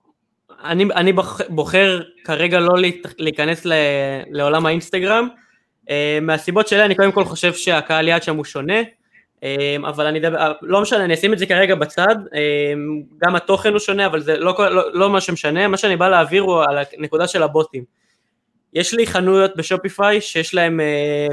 אני, 0.63 0.85
אני 0.95 1.13
בוחר 1.49 2.01
כרגע 2.23 2.59
לא 2.59 2.73
להיכנס 3.19 3.67
לעולם 4.29 4.65
האינסטגרם, 4.65 5.27
מהסיבות 6.21 6.67
שלי 6.67 6.85
אני 6.85 6.95
קודם 6.95 7.11
כל 7.11 7.25
חושב 7.25 7.53
שהקהל 7.53 8.07
יעד 8.07 8.23
שם 8.23 8.35
הוא 8.35 8.45
שונה, 8.45 8.81
אבל 9.87 10.05
אני 10.05 10.19
דבר, 10.19 10.53
לא 10.61 10.81
משנה, 10.81 11.05
אני 11.05 11.13
אשים 11.13 11.33
את 11.33 11.39
זה 11.39 11.45
כרגע 11.45 11.75
בצד, 11.75 12.15
גם 13.25 13.35
התוכן 13.35 13.71
הוא 13.71 13.79
שונה, 13.79 14.05
אבל 14.05 14.21
זה 14.21 14.37
לא, 14.37 14.55
לא, 14.59 14.93
לא 14.93 15.09
מה 15.09 15.21
שמשנה, 15.21 15.67
מה 15.67 15.77
שאני 15.77 15.95
בא 15.95 16.09
להעביר 16.09 16.43
הוא 16.43 16.63
על 16.69 16.77
הנקודה 16.97 17.27
של 17.27 17.43
הבוטים. 17.43 18.06
יש 18.73 18.93
לי 18.93 19.07
חנויות 19.07 19.57
בשופיפיי 19.57 20.21
שיש 20.21 20.53
להם 20.53 20.79
אה, 20.79 21.27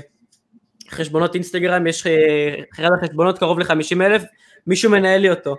חשבונות 0.90 1.35
אינסטגרם, 1.35 1.87
יש 1.87 2.07
אה, 2.07 2.55
אחד 2.75 2.88
החשבונות 2.99 3.38
קרוב 3.38 3.59
ל-50 3.59 4.03
אלף, 4.03 4.23
מישהו 4.66 4.90
מנהל 4.90 5.20
לי 5.20 5.31
אותו. 5.31 5.57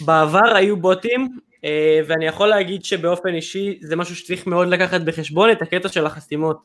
בעבר 0.00 0.56
היו 0.56 0.76
בוטים, 0.76 1.38
אה, 1.64 2.00
ואני 2.06 2.26
יכול 2.26 2.48
להגיד 2.48 2.84
שבאופן 2.84 3.34
אישי 3.34 3.78
זה 3.82 3.96
משהו 3.96 4.16
שצריך 4.16 4.46
מאוד 4.46 4.68
לקחת 4.68 5.00
בחשבון, 5.00 5.50
את 5.50 5.62
הקטע 5.62 5.88
של 5.88 6.06
החסימות. 6.06 6.58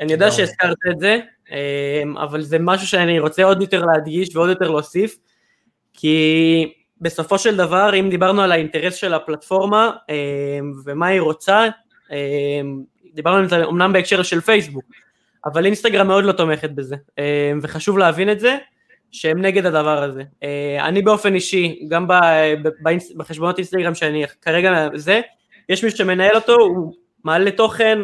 אני 0.00 0.12
יודע 0.12 0.30
שהזכרת 0.30 0.76
את 0.90 0.98
זה, 0.98 1.18
אה, 1.52 2.02
אבל 2.22 2.42
זה 2.42 2.58
משהו 2.60 2.86
שאני 2.86 3.18
רוצה 3.18 3.44
עוד 3.44 3.60
יותר 3.60 3.84
להדגיש 3.84 4.36
ועוד 4.36 4.48
יותר 4.48 4.70
להוסיף, 4.70 5.16
כי 5.92 6.72
בסופו 7.00 7.38
של 7.38 7.56
דבר, 7.56 7.90
אם 8.00 8.10
דיברנו 8.10 8.42
על 8.42 8.52
האינטרס 8.52 8.94
של 8.94 9.14
הפלטפורמה 9.14 9.90
אה, 10.10 10.14
ומה 10.84 11.06
היא 11.06 11.20
רוצה, 11.20 11.68
אה, 12.12 12.60
דיברנו 13.14 13.38
על 13.38 13.48
זה 13.48 13.64
אמנם 13.64 13.92
בהקשר 13.92 14.22
של 14.22 14.40
פייסבוק, 14.40 14.84
אבל 15.46 15.64
אינסטגרם 15.64 16.06
מאוד 16.06 16.24
לא 16.24 16.32
תומכת 16.32 16.70
בזה, 16.70 16.96
אה, 17.18 17.52
וחשוב 17.62 17.98
להבין 17.98 18.30
את 18.30 18.40
זה, 18.40 18.56
שהם 19.12 19.42
נגד 19.42 19.66
הדבר 19.66 20.02
הזה. 20.02 20.22
אה, 20.42 20.88
אני 20.88 21.02
באופן 21.02 21.34
אישי, 21.34 21.86
גם 21.88 22.06
בחשבונות 23.16 23.58
אינסטגרם 23.58 23.94
שאני 23.94 24.24
כרגע 24.42 24.88
זה, 24.94 25.20
יש 25.68 25.84
מישהו 25.84 25.98
שמנהל 25.98 26.34
אותו, 26.34 26.54
הוא 26.54 26.94
מעלה 27.24 27.50
תוכן, 27.50 27.98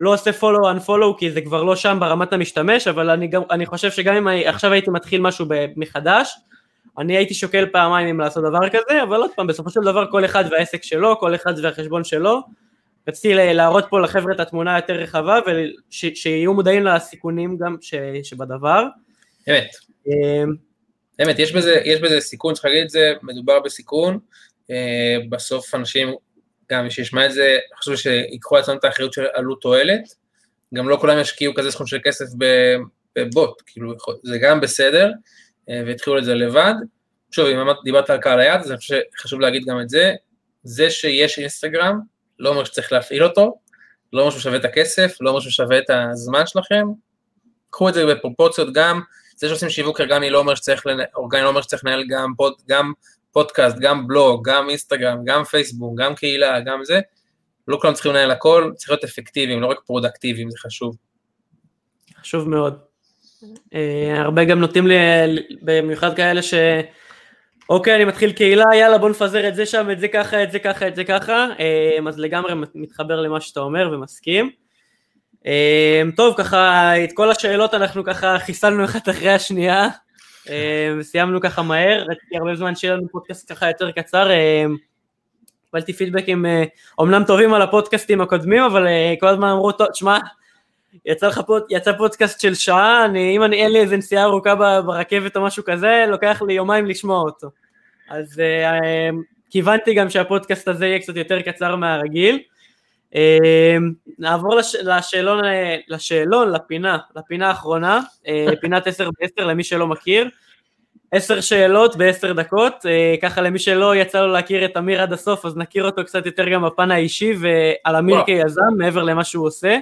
לא 0.00 0.14
עושה 0.14 0.30
follow 0.30 0.78
unfollow 0.78 1.18
כי 1.18 1.30
זה 1.30 1.40
כבר 1.40 1.62
לא 1.62 1.76
שם 1.76 1.96
ברמת 2.00 2.32
המשתמש, 2.32 2.88
אבל 2.88 3.10
אני, 3.10 3.26
גם, 3.26 3.42
אני 3.50 3.66
חושב 3.66 3.90
שגם 3.90 4.14
אם 4.14 4.28
עכשיו 4.46 4.72
הייתי 4.72 4.90
מתחיל 4.90 5.20
משהו 5.20 5.46
מחדש, 5.76 6.34
אני 6.98 7.16
הייתי 7.16 7.34
שוקל 7.34 7.66
פעמיים 7.66 8.08
אם 8.08 8.20
לעשות 8.20 8.44
דבר 8.44 8.68
כזה, 8.68 9.02
אבל 9.02 9.16
עוד 9.16 9.30
פעם, 9.36 9.46
בסופו 9.46 9.70
של 9.70 9.80
דבר 9.80 10.10
כל 10.10 10.24
אחד 10.24 10.44
והעסק 10.50 10.82
שלו, 10.82 11.18
כל 11.18 11.34
אחד 11.34 11.54
והחשבון 11.62 12.04
שלו, 12.04 12.40
רציתי 13.08 13.34
להראות 13.34 13.84
פה 13.90 14.00
לחבר'ה 14.00 14.34
את 14.34 14.40
התמונה 14.40 14.74
היותר 14.74 14.92
רחבה 14.92 15.38
ושיהיו 15.90 16.54
מודעים 16.54 16.84
לסיכונים 16.84 17.58
גם 17.58 17.76
ש, 17.80 17.94
שבדבר. 18.22 18.84
אמת. 19.48 19.70
אמ, 20.06 20.54
אמת, 21.22 21.38
יש 21.38 21.52
בזה, 21.52 21.80
יש 21.84 22.00
בזה 22.00 22.20
סיכון, 22.20 22.54
צריך 22.54 22.64
להגיד 22.64 22.82
את 22.82 22.90
זה, 22.90 23.12
מדובר 23.22 23.60
בסיכון, 23.60 24.18
אה, 24.70 25.16
בסוף 25.28 25.74
אנשים, 25.74 26.08
גם 26.70 26.84
מי 26.84 26.90
שישמע 26.90 27.26
את 27.26 27.32
זה, 27.32 27.58
חשוב 27.78 27.96
שיקחו 27.96 28.56
לעצמם 28.56 28.76
את 28.76 28.84
האחריות 28.84 29.12
של 29.12 29.26
עלות 29.34 29.60
תועלת, 29.60 30.14
גם 30.74 30.88
לא 30.88 30.96
כולם 30.96 31.18
ישקיעו 31.18 31.54
כזה 31.54 31.70
סכום 31.70 31.86
של 31.86 31.98
כסף 32.04 32.24
בבוט, 33.18 33.62
כאילו 33.66 33.94
זה 34.22 34.38
גם 34.38 34.60
בסדר, 34.60 35.10
אה, 35.70 35.82
והתחילו 35.86 36.18
את 36.18 36.24
זה 36.24 36.34
לבד. 36.34 36.74
שוב, 37.30 37.46
אם 37.46 37.66
דיברת 37.84 38.10
על 38.10 38.18
קהל 38.18 38.40
היד, 38.40 38.60
אז 38.60 38.70
אני 38.70 38.78
חושב 38.78 39.00
שחשוב 39.16 39.40
להגיד 39.40 39.62
גם 39.66 39.80
את 39.80 39.88
זה, 39.88 40.14
זה 40.62 40.90
שיש 40.90 41.38
אינסטגרם, 41.38 42.00
לא 42.40 42.48
אומר 42.48 42.64
שצריך 42.64 42.92
להפעיל 42.92 43.24
אותו, 43.24 43.58
לא 44.12 44.20
אומר 44.20 44.30
שהוא 44.30 44.40
שווה 44.40 44.56
את 44.56 44.64
הכסף, 44.64 45.16
לא 45.20 45.30
אומר 45.30 45.40
שהוא 45.40 45.50
שווה 45.50 45.78
את 45.78 45.90
הזמן 45.90 46.46
שלכם, 46.46 46.86
קחו 47.70 47.88
את 47.88 47.94
זה 47.94 48.06
בפרופורציות 48.06 48.72
גם, 48.72 49.00
זה 49.36 49.48
שעושים 49.48 49.70
שיווק 49.70 50.00
ארגני 50.00 50.30
לא 50.30 50.38
אומר 50.38 50.54
שצריך, 50.54 50.84
אורגני 51.16 51.42
לא 51.42 51.48
אומר 51.48 51.62
שצריך 51.62 51.84
לנהל 51.84 52.04
גם, 52.08 52.32
פוד, 52.36 52.52
גם 52.68 52.92
פודקאסט, 53.32 53.76
גם 53.80 54.06
בלוג, 54.06 54.48
גם 54.48 54.68
אינסטגרם, 54.68 55.18
גם 55.24 55.44
פייסבוק, 55.44 56.00
גם 56.00 56.14
קהילה, 56.14 56.60
גם 56.60 56.84
זה, 56.84 57.00
לא 57.68 57.78
כולם 57.82 57.94
צריכים 57.94 58.12
לנהל 58.12 58.30
הכל, 58.30 58.72
צריך 58.76 58.90
להיות 58.90 59.04
אפקטיביים, 59.04 59.60
לא 59.60 59.66
רק 59.66 59.78
פרודקטיביים, 59.86 60.50
זה 60.50 60.58
חשוב. 60.58 60.96
חשוב 62.20 62.48
מאוד. 62.48 62.78
אה, 63.74 64.20
הרבה 64.20 64.44
גם 64.44 64.60
נוטים 64.60 64.86
לי, 64.86 64.96
במיוחד 65.62 66.16
כאלה 66.16 66.42
ש... 66.42 66.54
אוקיי, 67.70 67.96
אני 67.96 68.04
מתחיל 68.04 68.32
קהילה, 68.32 68.64
יאללה 68.74 68.98
בוא 68.98 69.10
נפזר 69.10 69.48
את 69.48 69.54
זה 69.54 69.66
שם, 69.66 69.90
את 69.92 70.00
זה 70.00 70.08
ככה, 70.08 70.42
את 70.42 70.52
זה 70.52 70.58
ככה, 70.58 70.88
את 70.88 70.96
זה 70.96 71.04
ככה, 71.04 71.46
אמ, 71.98 72.08
אז 72.08 72.18
לגמרי 72.18 72.52
מתחבר 72.74 73.20
למה 73.20 73.40
שאתה 73.40 73.60
אומר 73.60 73.90
ומסכים. 73.92 74.50
אמ, 75.46 76.10
טוב, 76.16 76.34
ככה, 76.38 76.92
את 77.04 77.10
כל 77.14 77.30
השאלות 77.30 77.74
אנחנו 77.74 78.04
ככה 78.04 78.38
חיסלנו 78.38 78.84
אחת 78.84 79.08
אחרי 79.08 79.30
השנייה, 79.30 79.88
אמ, 80.48 81.02
סיימנו 81.02 81.40
ככה 81.40 81.62
מהר, 81.62 82.02
רציתי 82.02 82.36
הרבה 82.36 82.54
זמן 82.54 82.74
שיהיה 82.74 82.94
לנו 82.94 83.08
פודקאסט 83.12 83.52
ככה 83.52 83.68
יותר 83.68 83.90
קצר, 83.90 84.28
קיבלתי 85.70 85.92
פידבקים 85.92 86.46
אומנם 86.98 87.24
טובים 87.26 87.54
על 87.54 87.62
הפודקאסטים 87.62 88.20
הקודמים, 88.20 88.62
אבל 88.62 88.86
אה, 88.86 89.14
כל 89.20 89.28
הזמן 89.28 89.48
אמרו, 89.48 89.70
שמע, 89.94 90.18
יצא 91.06 91.26
לך 91.26 91.40
פוד, 91.46 91.62
יצא 91.70 91.92
פודקאסט 91.92 92.40
של 92.40 92.54
שעה, 92.54 93.04
אני, 93.04 93.36
אם 93.36 93.42
אני, 93.42 93.62
אין 93.62 93.72
לי 93.72 93.80
איזה 93.80 93.96
נסיעה 93.96 94.24
ארוכה 94.24 94.54
ברכבת 94.54 95.36
או 95.36 95.42
משהו 95.42 95.64
כזה, 95.64 96.04
לוקח 96.08 96.42
לי 96.46 96.54
יומיים 96.54 96.86
לשמוע 96.86 97.20
אותו. 97.20 97.50
אז 98.10 98.40
uh, 98.40 99.14
כיוונתי 99.50 99.94
גם 99.94 100.10
שהפודקאסט 100.10 100.68
הזה 100.68 100.86
יהיה 100.86 100.98
קצת 100.98 101.16
יותר 101.16 101.40
קצר 101.42 101.76
מהרגיל. 101.76 102.38
Uh, 103.12 103.16
נעבור 104.18 104.54
לש, 104.54 104.74
לשאלון, 104.74 105.44
לשאלון, 105.88 106.52
לפינה, 106.52 106.98
לפינה 107.16 107.48
האחרונה, 107.48 108.00
פינת 108.60 108.86
10 108.86 109.10
ב-10 109.10 109.42
למי 109.42 109.64
שלא 109.64 109.86
מכיר. 109.86 110.28
עשר 111.12 111.40
שאלות 111.40 111.96
בעשר 111.96 112.32
דקות, 112.32 112.86
ככה 113.22 113.40
למי 113.40 113.58
שלא 113.58 113.96
יצא 113.96 114.20
לו 114.20 114.32
להכיר 114.32 114.64
את 114.64 114.76
אמיר 114.76 115.02
עד 115.02 115.12
הסוף, 115.12 115.46
אז 115.46 115.56
נכיר 115.56 115.84
אותו 115.84 116.04
קצת 116.04 116.26
יותר 116.26 116.48
גם 116.48 116.64
בפן 116.64 116.90
האישי 116.90 117.34
ועל 117.40 117.96
אמיר 117.96 118.24
כיזם, 118.26 118.62
מעבר 118.78 119.02
למה 119.02 119.24
שהוא 119.24 119.46
עושה. 119.46 119.78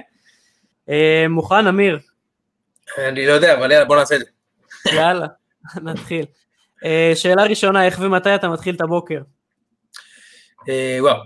אה, 0.89 1.25
מוכן, 1.29 1.67
אמיר? 1.67 1.99
אני 2.97 3.27
לא 3.27 3.31
יודע, 3.31 3.57
אבל 3.57 3.71
יאללה, 3.71 3.85
בוא 3.85 3.95
נעשה 3.95 4.15
את 4.15 4.19
זה. 4.19 4.25
יאללה, 4.95 5.27
נתחיל. 5.83 6.25
אה, 6.85 7.11
שאלה 7.15 7.43
ראשונה, 7.43 7.85
איך 7.85 7.99
ומתי 8.01 8.35
אתה 8.35 8.49
מתחיל 8.49 8.75
את 8.75 8.81
הבוקר? 8.81 9.21
אה, 10.69 10.97
וואו, 10.99 11.17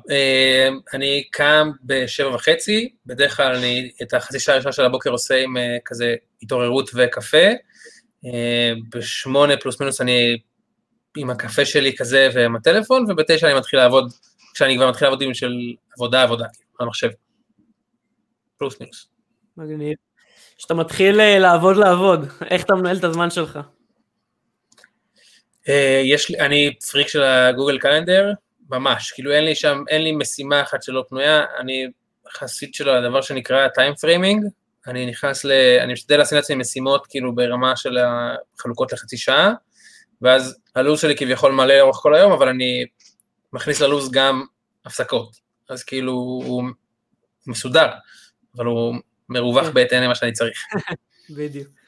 אני 0.93 1.23
קם 1.31 1.69
בשבע 1.83 2.35
וחצי, 2.35 2.93
בדרך 3.05 3.37
כלל 3.37 3.55
אני 3.55 3.91
את 4.01 4.13
החצי 4.13 4.39
שעה 4.39 4.55
הראשונה 4.55 4.73
של 4.73 4.85
הבוקר 4.85 5.09
עושה 5.09 5.35
עם 5.35 5.57
כזה 5.85 6.15
התעוררות 6.41 6.89
וקפה, 6.95 7.47
בשמונה 8.89 9.57
פלוס 9.57 9.79
מינוס 9.79 10.01
אני 10.01 10.37
עם 11.17 11.29
הקפה 11.29 11.65
שלי 11.65 11.95
כזה 11.97 12.29
ועם 12.33 12.55
הטלפון, 12.55 13.05
ובתשע 13.09 13.47
אני 13.47 13.57
מתחיל 13.57 13.79
לעבוד, 13.79 14.13
כשאני 14.53 14.75
כבר 14.75 14.89
מתחיל 14.89 15.07
לעבוד 15.07 15.21
עם 15.21 15.33
של 15.33 15.53
עבודה 15.95 16.23
עבודה, 16.23 16.45
המחשב, 16.79 17.09
פלוס 18.57 18.79
מינוס. 18.79 19.07
מגניב. 19.57 19.95
כשאתה 20.57 20.73
מתחיל 20.73 21.21
אה, 21.21 21.39
לעבוד 21.39 21.77
לעבוד, 21.77 22.27
איך 22.49 22.63
אתה 22.63 22.75
מנהל 22.75 22.97
את 22.97 23.03
הזמן 23.03 23.29
שלך? 23.29 23.59
אה, 25.69 26.01
יש 26.05 26.29
לי, 26.29 26.39
אני 26.39 26.73
פריק 26.91 27.07
של 27.07 27.23
הגוגל 27.23 27.77
קלנדר, 27.79 28.31
ממש, 28.69 29.11
כאילו 29.11 29.31
אין 29.31 29.43
לי 29.43 29.55
שם, 29.55 29.83
אין 29.89 30.01
לי 30.01 30.11
משימה 30.11 30.61
אחת 30.61 30.83
שלא 30.83 31.05
פנויה, 31.09 31.43
אני 31.59 31.87
חסיד 32.33 32.73
של 32.73 32.89
הדבר 32.89 33.21
שנקרא 33.21 33.67
time 33.67 33.95
framing, 33.95 34.45
אני 34.87 35.05
נכנס 35.05 35.45
ל... 35.45 35.51
אני 35.81 35.93
משתדל 35.93 36.21
לשים 36.21 36.35
לעצמי 36.35 36.55
משימות 36.55 37.07
כאילו 37.07 37.35
ברמה 37.35 37.75
של 37.75 37.97
החלוקות 37.97 38.93
לחצי 38.93 39.17
שעה, 39.17 39.53
ואז 40.21 40.57
הלו"ז 40.75 41.01
שלי 41.01 41.15
כביכול 41.15 41.51
מלא 41.51 41.77
לאורך 41.77 41.95
כל 41.95 42.15
היום, 42.15 42.31
אבל 42.31 42.49
אני 42.49 42.85
מכניס 43.53 43.81
ללו"ז 43.81 44.11
גם 44.11 44.45
הפסקות, 44.85 45.35
אז 45.69 45.83
כאילו 45.83 46.11
הוא 46.11 46.63
מסודר, 47.47 47.87
אבל 48.55 48.65
הוא 48.65 48.95
מרווח 49.29 49.65
כן. 49.65 49.73
בהתאם 49.73 50.01
למה 50.03 50.15
שאני 50.15 50.31
צריך. 50.31 50.57
בדיוק. 51.37 51.82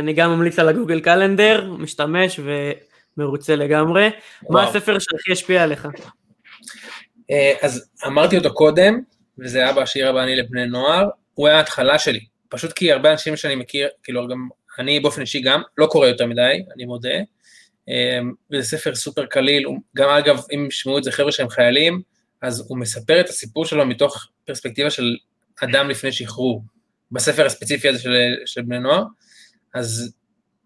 אני 0.00 0.12
גם 0.12 0.30
ממליץ 0.30 0.58
על 0.58 0.68
ה 0.68 0.73
Google 0.73 1.00
Calendar, 1.00 1.70
משתמש 1.78 2.40
ומרוצה 3.16 3.56
לגמרי. 3.56 4.10
וואו. 4.42 4.52
מה 4.52 4.68
הספר 4.68 4.98
שהכי 4.98 5.32
השפיע 5.32 5.62
עליך? 5.62 5.88
אז 7.62 7.90
אמרתי 8.06 8.38
אותו 8.38 8.54
קודם, 8.54 9.00
וזה 9.38 9.70
אבא 9.70 9.82
עשיר 9.82 10.10
אבא 10.10 10.22
אני 10.22 10.36
לבני 10.36 10.66
נוער, 10.66 11.08
הוא 11.34 11.48
היה 11.48 11.56
ההתחלה 11.56 11.98
שלי. 11.98 12.20
פשוט 12.48 12.72
כי 12.72 12.92
הרבה 12.92 13.12
אנשים 13.12 13.36
שאני 13.36 13.54
מכיר, 13.54 13.88
כאילו 14.02 14.28
גם 14.28 14.48
אני 14.78 15.00
באופן 15.00 15.20
אישי 15.20 15.40
גם, 15.40 15.62
לא 15.78 15.86
קורא 15.86 16.06
יותר 16.06 16.26
מדי, 16.26 16.62
אני 16.74 16.84
מודה. 16.84 17.14
וזה 18.52 18.68
ספר 18.68 18.94
סופר 18.94 19.26
קליל, 19.26 19.66
גם 19.96 20.08
אגב, 20.08 20.40
אם 20.54 20.66
ישמעו 20.68 20.98
את 20.98 21.04
זה 21.04 21.12
חבר'ה 21.12 21.32
שהם 21.32 21.48
חיילים, 21.48 22.02
אז 22.42 22.66
הוא 22.68 22.78
מספר 22.78 23.20
את 23.20 23.28
הסיפור 23.28 23.64
שלו 23.64 23.86
מתוך 23.86 24.28
פרספקטיבה 24.44 24.90
של 24.90 25.16
אדם 25.64 25.90
לפני 25.90 26.12
שחרור, 26.12 26.62
בספר 27.12 27.46
הספציפי 27.46 27.88
הזה 27.88 27.98
של, 27.98 28.34
של 28.46 28.62
בני 28.62 28.78
נוער, 28.78 29.02
אז 29.76 30.12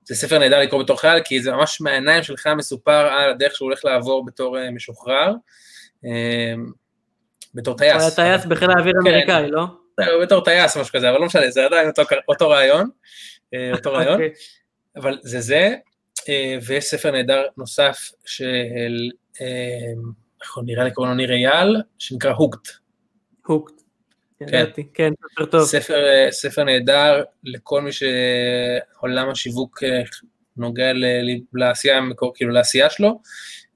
זה 0.04 0.14
ספר 0.14 0.38
נהדר 0.38 0.60
לקרוא 0.60 0.82
בתור 0.82 1.00
חייל, 1.00 1.22
כי 1.24 1.42
זה 1.42 1.52
ממש 1.52 1.80
מהעיניים 1.80 2.22
של 2.22 2.36
חייל 2.36 2.54
מסופר 2.54 3.06
על 3.06 3.30
הדרך 3.30 3.56
שהוא 3.56 3.66
הולך 3.66 3.84
לעבור 3.84 4.26
בתור 4.26 4.58
uh, 4.58 4.70
משוחרר, 4.70 5.32
uh, 6.04 6.08
בתור 7.54 7.76
טייס. 7.76 7.92
הוא 7.92 8.02
היה 8.02 8.38
טייס 8.38 8.46
בחיל 8.46 8.70
האוויר 8.70 8.94
כן. 9.04 9.10
האמריקאי, 9.10 9.50
לא? 9.50 9.64
בתור 10.22 10.44
טייס, 10.44 10.76
משהו 10.76 10.92
כזה, 10.92 11.10
אבל 11.10 11.18
לא 11.18 11.26
משנה, 11.26 11.50
זה 11.50 11.64
עדיין 11.64 11.88
אותו, 12.28 12.48
רעיון, 12.48 12.90
אותו 13.72 13.92
רעיון, 13.92 14.12
okay. 14.12 14.22
אוקיי. 14.22 14.30
אבל 14.96 15.18
זה 15.22 15.40
זה, 15.40 15.74
uh, 16.18 16.24
ויש 16.66 16.84
ספר 16.84 17.10
נהדר 17.10 17.42
נוסף 17.56 18.10
של, 18.24 19.10
נכון, 20.44 20.66
נראה 20.66 20.84
לי 20.84 20.90
קוראים 20.90 21.10
לו 21.10 21.16
ניר 21.16 21.32
אייל, 21.32 21.76
שנקרא 21.98 22.32
הוקט. 22.32 22.68
הוקט. 23.46 23.79
כן, 24.48 24.64
כן, 24.94 25.12
ספר 25.32 25.46
טוב. 25.46 25.64
ספר, 25.64 26.04
ספר 26.30 26.64
נהדר 26.64 27.22
לכל 27.44 27.82
מי 27.82 27.90
שעולם 27.92 29.28
השיווק 29.28 29.82
אה, 29.82 30.02
נוגע 30.56 30.92
לעשייה 31.52 31.98
המקור, 31.98 32.32
כאילו 32.34 32.50
לעשייה 32.50 32.90
שלו, 32.90 33.20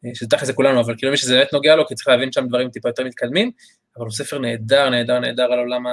אה, 0.05 0.11
שזה 0.15 0.29
תכף 0.31 0.45
זה 0.45 0.53
כולנו, 0.53 0.81
אבל 0.81 0.95
כאילו 0.97 1.13
מי 1.13 1.19
שזה 1.19 1.35
באמת 1.35 1.53
נוגע 1.53 1.77
לו, 1.77 1.87
כי 1.87 1.95
צריך 1.95 2.09
להבין 2.09 2.33
שם 2.33 2.47
דברים 2.49 2.71
טיפה 2.71 2.89
יותר 2.89 3.05
מתקדמים, 3.05 3.51
אבל 3.97 4.05
הוא 4.05 4.13
ספר 4.13 4.39
נהדר, 4.39 4.91
נהדר, 4.91 5.19
נהדר 5.19 5.53
על 5.53 5.59
עולם 5.59 5.85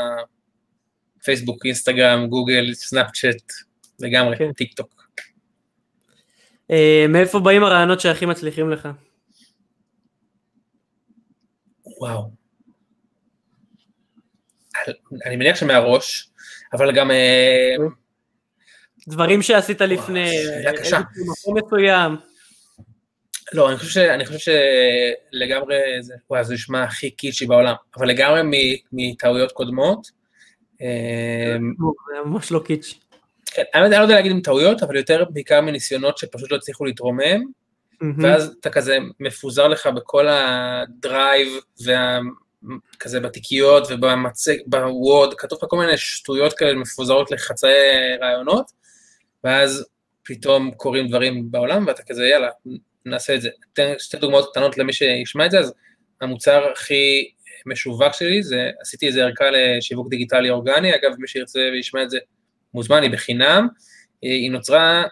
הפייסבוק, 1.20 1.66
אינסטגרם, 1.66 2.28
גוגל, 2.28 2.74
סנאפצ'אט, 2.74 3.52
לגמרי, 4.00 4.38
כן. 4.38 4.54
טיק 4.54 4.74
טוק. 4.74 5.02
אה, 6.72 7.06
מאיפה 7.10 7.40
באים 7.40 7.64
הרעיונות 7.64 8.00
שהכי 8.00 8.26
מצליחים 8.26 8.70
לך? 8.70 8.90
וואו. 12.02 12.41
אני 15.26 15.36
מניח 15.36 15.56
שמהראש, 15.56 16.30
אבל 16.74 16.92
גם... 16.92 17.12
אה, 17.12 17.76
דברים 19.08 19.42
שעשית 19.42 19.82
לפני, 19.82 20.32
שאלה 20.44 20.78
קשה. 20.78 21.00
מקום 21.00 21.58
מסוים. 21.58 22.18
לא, 23.54 23.70
אני 23.70 23.78
חושב, 23.78 23.90
ש, 23.90 23.98
אני 23.98 24.26
חושב 24.26 24.54
שלגמרי, 25.34 25.78
זה, 26.02 26.14
וואי, 26.30 26.44
זה 26.44 26.54
נשמע 26.54 26.84
הכי 26.84 27.12
קיצ'י 27.12 27.46
בעולם, 27.46 27.74
אבל 27.98 28.08
לגמרי 28.08 28.42
מטעויות 28.94 29.52
קודמות. 29.52 30.08
אה, 30.82 31.58
זה 32.14 32.20
ממש 32.26 32.52
לא 32.52 32.62
קיצ'י. 32.66 32.96
כן, 33.46 33.64
אני 33.76 33.92
לא 33.92 34.04
יודע 34.04 34.16
להגיד 34.16 34.32
עם 34.32 34.42
טעויות, 34.42 34.84
אבל 34.84 34.96
יותר 34.96 35.24
בעיקר 35.30 35.62
מניסיונות 35.62 36.18
שפשוט 36.18 36.52
לא 36.52 36.58
הצליחו 36.58 36.86
להתרומם, 36.86 37.44
ואז 38.18 38.56
אתה 38.60 38.70
כזה 38.70 38.98
מפוזר 39.20 39.68
לך 39.68 39.88
בכל 39.88 40.28
הדרייב 40.28 41.48
וה... 41.86 42.20
כזה 43.00 43.20
בתיקיות 43.20 43.88
ובמצג, 43.90 44.56
בווד, 44.66 45.34
כתוב 45.34 45.60
לך 45.62 45.70
כל 45.70 45.78
מיני 45.78 45.98
שטויות 45.98 46.54
כאלה 46.54 46.76
מפוזרות 46.76 47.32
לחצאי 47.32 48.18
רעיונות, 48.22 48.72
ואז 49.44 49.86
פתאום 50.24 50.72
קורים 50.72 51.08
דברים 51.08 51.52
בעולם, 51.52 51.88
ואתה 51.88 52.04
כזה, 52.04 52.26
יאללה, 52.26 52.50
נעשה 53.06 53.36
את 53.36 53.42
זה. 53.42 53.50
אתן 53.74 53.94
שתי 54.00 54.18
דוגמאות 54.18 54.50
קטנות 54.52 54.78
למי 54.78 54.94
שישמע 54.94 55.46
את 55.46 55.52
זה, 55.52 55.60
אז 55.60 55.74
המוצר 56.22 56.72
הכי 56.72 57.32
משווק 57.66 58.14
שלי, 58.14 58.44
זה, 58.44 58.70
עשיתי 58.82 59.08
איזה 59.08 59.24
ערכה 59.24 59.46
לשיווק 59.52 60.10
דיגיטלי 60.10 60.50
אורגני, 60.50 60.96
אגב, 60.96 61.12
מי 61.18 61.28
שירצה 61.28 61.60
וישמע 61.74 62.04
את 62.04 62.10
זה, 62.10 62.18
מוזמן, 62.74 63.04
היא 63.04 63.12
בחינם, 63.12 63.68
היא 64.22 64.52
נוצרה 64.52 65.04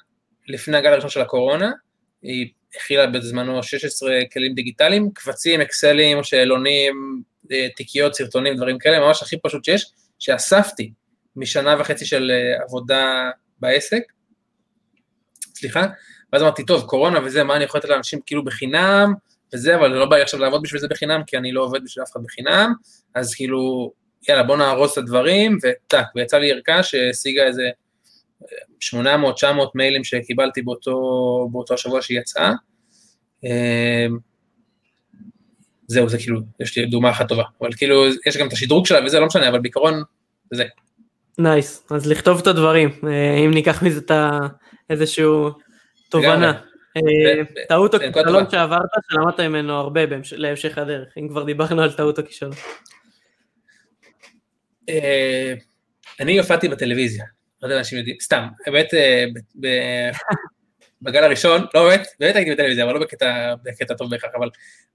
לפני 0.47 0.77
הגל 0.77 0.91
הראשון 0.91 1.09
של 1.09 1.21
הקורונה, 1.21 1.71
היא 2.21 2.47
הכילה 2.75 3.07
בזמנו 3.07 3.63
16 3.63 4.19
כלים 4.33 4.53
דיגיטליים, 4.53 5.09
קבצים, 5.13 5.61
אקסלים, 5.61 6.23
שאלונים, 6.23 7.21
תיקיות, 7.75 8.13
סרטונים, 8.13 8.55
דברים 8.55 8.77
כאלה, 8.77 8.99
ממש 8.99 9.21
הכי 9.21 9.37
פשוט 9.37 9.65
שיש, 9.65 9.91
שאספתי 10.19 10.93
משנה 11.35 11.75
וחצי 11.79 12.05
של 12.05 12.31
אה, 12.31 12.63
עבודה 12.63 13.29
בעסק, 13.59 14.01
סליחה, 15.55 15.85
ואז 16.33 16.41
אמרתי, 16.41 16.65
טוב, 16.65 16.85
קורונה 16.85 17.19
וזה, 17.25 17.43
מה 17.43 17.55
אני 17.55 17.63
יכול 17.63 17.79
לתת 17.79 17.89
לאנשים 17.89 18.19
כאילו 18.25 18.45
בחינם, 18.45 19.13
וזה, 19.53 19.75
אבל 19.75 19.87
לא 19.87 20.05
בא 20.05 20.15
לי 20.15 20.21
עכשיו 20.21 20.39
לעבוד 20.39 20.61
בשביל 20.63 20.81
זה 20.81 20.87
בחינם, 20.87 21.21
כי 21.27 21.37
אני 21.37 21.51
לא 21.51 21.63
עובד 21.63 21.83
בשביל 21.83 22.03
אף 22.03 22.11
אחד 22.11 22.19
בחינם, 22.23 22.73
אז 23.15 23.35
כאילו, 23.35 23.91
יאללה, 24.29 24.43
בוא 24.43 24.57
נהרוס 24.57 24.93
את 24.93 24.97
הדברים, 24.97 25.57
וטאק, 25.63 26.05
ויצא 26.15 26.37
לי 26.37 26.51
ערכה 26.51 26.83
שהשיגה 26.83 27.43
איזה 27.43 27.69
800-900 28.83 28.95
מיילים 29.75 30.03
שקיבלתי 30.03 30.61
באותו, 30.61 30.91
באותו 31.51 31.73
השבוע 31.73 32.01
שהיא 32.01 32.19
יצאה. 32.19 32.53
זהו, 35.89 36.09
זה 36.09 36.17
כאילו, 36.17 36.39
יש 36.59 36.77
לי 36.77 36.85
דוגמה 36.85 37.09
אחת 37.09 37.27
טובה, 37.27 37.43
אבל 37.61 37.69
כאילו, 37.73 38.05
יש 38.25 38.37
גם 38.37 38.47
את 38.47 38.53
השדרוג 38.53 38.85
שלה 38.85 39.05
וזה, 39.05 39.19
לא 39.19 39.25
משנה, 39.25 39.49
אבל 39.49 39.59
בעיקרון, 39.59 40.03
זה. 40.51 40.63
nice, 41.37 41.83
nice. 41.91 41.95
אז 41.95 42.07
לכתוב 42.07 42.39
את 42.39 42.47
הדברים, 42.47 42.89
אה, 43.07 43.35
אם 43.45 43.51
ניקח 43.51 43.83
מזה 43.83 43.99
את 43.99 44.11
איזשהו 44.89 45.49
תובנה. 46.09 46.61
אה, 46.97 47.63
טעות 47.67 47.95
או 47.95 47.99
כישלון 47.99 48.49
שעברת, 48.51 48.89
שלמדת 49.11 49.39
ממנו 49.39 49.73
הרבה 49.73 50.01
להמשך 50.37 50.77
הדרך, 50.77 51.07
אם 51.17 51.27
כבר 51.29 51.43
דיברנו 51.43 51.81
על 51.81 51.91
טעות 51.91 52.19
או 52.19 52.25
כישלון. 52.25 52.53
אה, 54.89 55.53
אני 56.19 56.39
הופעתי 56.39 56.67
בטלוויזיה, 56.67 57.25
לא 57.61 57.67
יודע 57.67 57.77
אנשים 57.77 57.97
יודעים, 57.97 58.15
סתם, 58.21 58.47
באמת, 58.65 58.87
בגל 61.01 61.23
הראשון, 61.23 61.65
לא 61.73 61.89
באמת, 61.89 62.07
באמת 62.19 62.35
הייתי 62.35 62.51
בטלוויזיה, 62.51 62.85
אבל 62.85 62.93
לא 62.93 62.99
בקטע, 62.99 63.53
בקטע 63.63 63.93
טוב 63.93 64.09
בהכרח, 64.09 64.31
אבל 64.35 64.49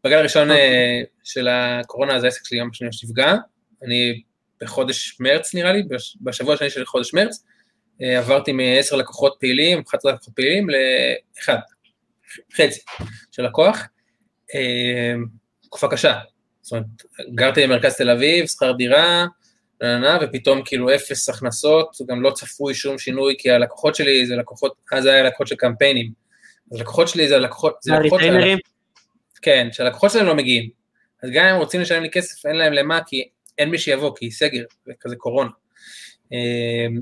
בגל 0.05 0.17
הראשון 0.19 0.51
אוקיי. 0.51 1.03
uh, 1.03 1.07
של 1.25 1.49
הקורונה, 1.49 2.17
אז 2.17 2.25
העסק 2.25 2.45
שלי 2.45 2.59
גם 2.59 2.73
שנייה 2.73 2.91
נפגע, 3.05 3.35
אני 3.83 4.23
בחודש 4.61 5.17
מרץ 5.21 5.55
נראה 5.55 5.73
לי, 5.73 5.83
בשבוע 6.21 6.55
השני 6.55 6.71
של 6.71 6.87
חודש 6.87 7.15
מרץ, 7.15 7.45
uh, 8.01 8.05
עברתי 8.05 8.53
מ-10 8.53 8.97
לקוחות 8.97 9.37
פעילים, 9.41 9.83
11 9.89 10.13
לקוחות 10.13 10.35
פעילים, 10.35 10.67
לאחד, 11.39 11.59
חצי 12.55 12.81
של 13.33 13.43
לקוח, 13.43 13.83
uh, 14.51 14.57
תקופה 15.63 15.89
קשה, 15.89 16.19
זאת 16.63 16.73
אומרת, 16.73 16.87
גרתי 17.35 17.67
במרכז 17.67 17.97
תל 17.97 18.11
אביב, 18.11 18.47
שכר 18.47 18.73
דירה, 18.73 19.27
ופתאום 20.21 20.63
כאילו 20.65 20.95
אפס 20.95 21.29
הכנסות, 21.29 21.97
גם 22.09 22.23
לא 22.23 22.31
צפוי 22.31 22.75
שום 22.75 22.99
שינוי, 22.99 23.35
כי 23.39 23.51
הלקוחות 23.51 23.95
שלי 23.95 24.27
זה 24.27 24.37
לקוחות, 24.37 24.75
אז 24.93 25.03
זה 25.03 25.13
היה 25.13 25.23
לקוחות 25.23 25.47
של 25.47 25.57
קמפיינים. 25.57 26.13
אז 26.73 26.81
לקוחות 26.81 27.09
שלי 27.09 27.29
זה 27.29 27.39
לקוחות, 27.39 27.77
זה 27.83 27.93
לקוחות 27.93 28.21
שלהם, 28.21 28.59
כן, 29.43 29.69
שהלקוחות 29.73 30.11
שלהם 30.11 30.27
לא 30.27 30.35
מגיעים. 30.35 30.71
אז 31.23 31.31
גם 31.31 31.45
אם 31.45 31.55
הם 31.55 31.61
רוצים 31.61 31.81
לשלם 31.81 32.03
לי 32.03 32.11
כסף, 32.11 32.47
אין 32.47 32.57
להם 32.57 32.73
למה, 32.73 33.01
כי 33.07 33.29
אין 33.59 33.71
מי 33.71 33.79
שיבוא, 33.79 34.17
כי 34.17 34.31
סגר, 34.31 34.65
וכזה 34.89 35.17
קורונה. 35.17 35.51
אמ, 36.33 37.01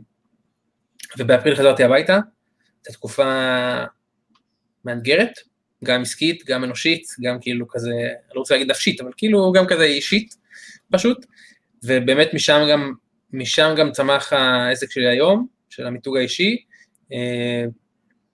ובאפריל 1.19 1.57
חזרתי 1.57 1.85
הביתה, 1.85 2.19
זו 2.87 2.93
תקופה 2.93 3.25
מאתגרת, 4.85 5.33
גם 5.85 6.03
עסקית, 6.03 6.45
גם 6.47 6.65
אנושית, 6.65 7.07
גם 7.23 7.39
כאילו 7.41 7.69
כזה, 7.69 7.91
אני 7.91 8.35
לא 8.35 8.41
רוצה 8.41 8.55
להגיד 8.55 8.71
נפשית, 8.71 9.01
אבל 9.01 9.11
כאילו 9.17 9.53
גם 9.53 9.67
כזה 9.67 9.85
אישית, 9.85 10.35
פשוט. 10.93 11.27
ובאמת 11.85 12.35
משם 12.35 12.67
גם, 12.71 12.93
משם 13.33 13.75
גם 13.79 13.93
צמח 13.93 14.33
העסק 14.33 14.91
שלי 14.91 15.09
היום, 15.09 15.47
של 15.71 15.87
המיתוג 15.87 16.17
האישי, 16.17 16.65
אה, 17.13 17.65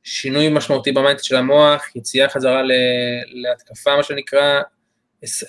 שינוי 0.03 0.49
משמעותי 0.49 0.93
במיינדט 0.93 1.25
של 1.25 1.37
המוח, 1.37 1.97
יציאה 1.97 2.29
חזרה 2.29 2.63
להתקפה, 3.27 3.97
מה 3.97 4.03
שנקרא, 4.03 4.61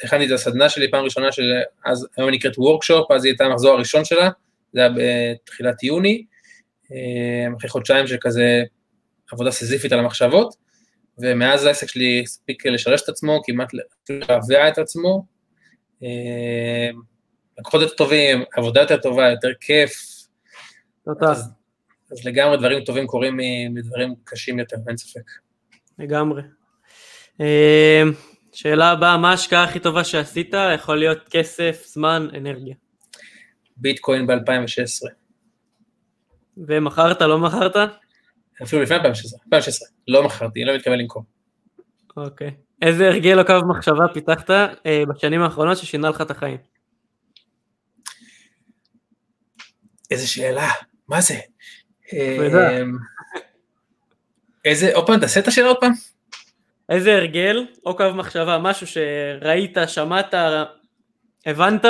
הכנתי 0.03 0.25
את 0.25 0.31
הסדנה 0.31 0.69
שלי 0.69 0.91
פעם 0.91 1.03
ראשונה, 1.03 1.31
שאז 1.31 2.07
היום 2.17 2.29
היא 2.29 2.37
נקראת 2.37 2.57
וורקשופ, 2.57 3.11
אז 3.11 3.25
היא 3.25 3.31
הייתה 3.31 3.45
המחזור 3.45 3.73
הראשון 3.73 4.05
שלה, 4.05 4.29
זה 4.73 4.79
היה 4.79 4.89
בתחילת 4.95 5.83
יוני, 5.83 6.25
אה, 6.91 7.57
אחרי 7.57 7.69
חודשיים 7.69 8.07
של 8.07 8.17
כזה 8.21 8.63
עבודה 9.31 9.51
סזיפית 9.51 9.91
על 9.91 9.99
המחשבות, 9.99 10.55
ומאז 11.17 11.65
העסק 11.65 11.87
שלי 11.87 12.21
הספיק 12.23 12.65
לשרש 12.65 13.01
את 13.01 13.09
עצמו, 13.09 13.41
כמעט 13.43 13.71
להביע 14.09 14.67
את 14.67 14.77
עצמו, 14.77 15.25
אה, 16.03 16.89
לקוחות 17.59 17.81
יותר 17.81 17.95
טובים, 17.95 18.43
עבודה 18.53 18.81
יותר 18.81 18.97
טובה, 18.97 19.29
יותר 19.29 19.49
כיף. 19.59 19.91
תודה. 21.05 21.31
אז, 21.31 21.49
אז 22.11 22.25
לגמרי 22.25 22.57
דברים 22.57 22.83
טובים 22.83 23.07
קורים 23.07 23.37
מדברים 23.73 24.15
קשים 24.23 24.59
יותר, 24.59 24.77
אין 24.87 24.97
ספק. 24.97 25.31
לגמרי. 25.99 26.41
אה, 27.41 28.03
שאלה 28.51 28.91
הבאה, 28.91 29.17
מה 29.17 29.29
ההשקעה 29.31 29.63
הכי 29.63 29.79
טובה 29.79 30.03
שעשית? 30.03 30.53
יכול 30.75 30.99
להיות 30.99 31.29
כסף, 31.29 31.83
זמן, 31.85 32.27
אנרגיה. 32.37 32.75
ביטקוין 33.77 34.27
ב-2016. 34.27 35.09
ומכרת, 36.57 37.21
לא 37.21 37.39
מכרת? 37.39 37.75
אפילו 38.63 38.81
לפני 38.81 38.95
2016, 38.95 39.39
2016, 39.45 39.87
לא 40.07 40.23
מכרתי, 40.23 40.65
לא 40.65 40.75
מתכוון 40.75 40.99
למכור. 40.99 41.23
אוקיי. 42.17 42.51
איזה 42.81 43.07
הרגל 43.07 43.39
או 43.39 43.45
קו 43.45 43.53
מחשבה 43.69 44.05
פיתחת 44.13 44.49
אה, 44.49 45.03
בשנים 45.09 45.41
האחרונות 45.41 45.77
ששינה 45.77 46.09
לך 46.09 46.21
את 46.21 46.31
החיים? 46.31 46.57
איזה 50.11 50.27
שאלה, 50.27 50.69
מה 51.07 51.21
זה? 51.21 51.39
אמ, 52.13 52.97
איזה, 54.65 54.95
עוד 54.95 55.07
פעם, 55.07 55.19
תעשה 55.19 55.39
את 55.39 55.47
השאלה 55.47 55.67
עוד 55.67 55.77
פעם. 55.79 55.91
איזה 56.89 57.15
הרגל 57.15 57.65
או 57.85 57.97
קו 57.97 58.03
מחשבה, 58.15 58.57
משהו 58.57 58.87
שראית, 58.87 59.77
שמעת, 59.87 60.33
הבנת, 61.45 61.85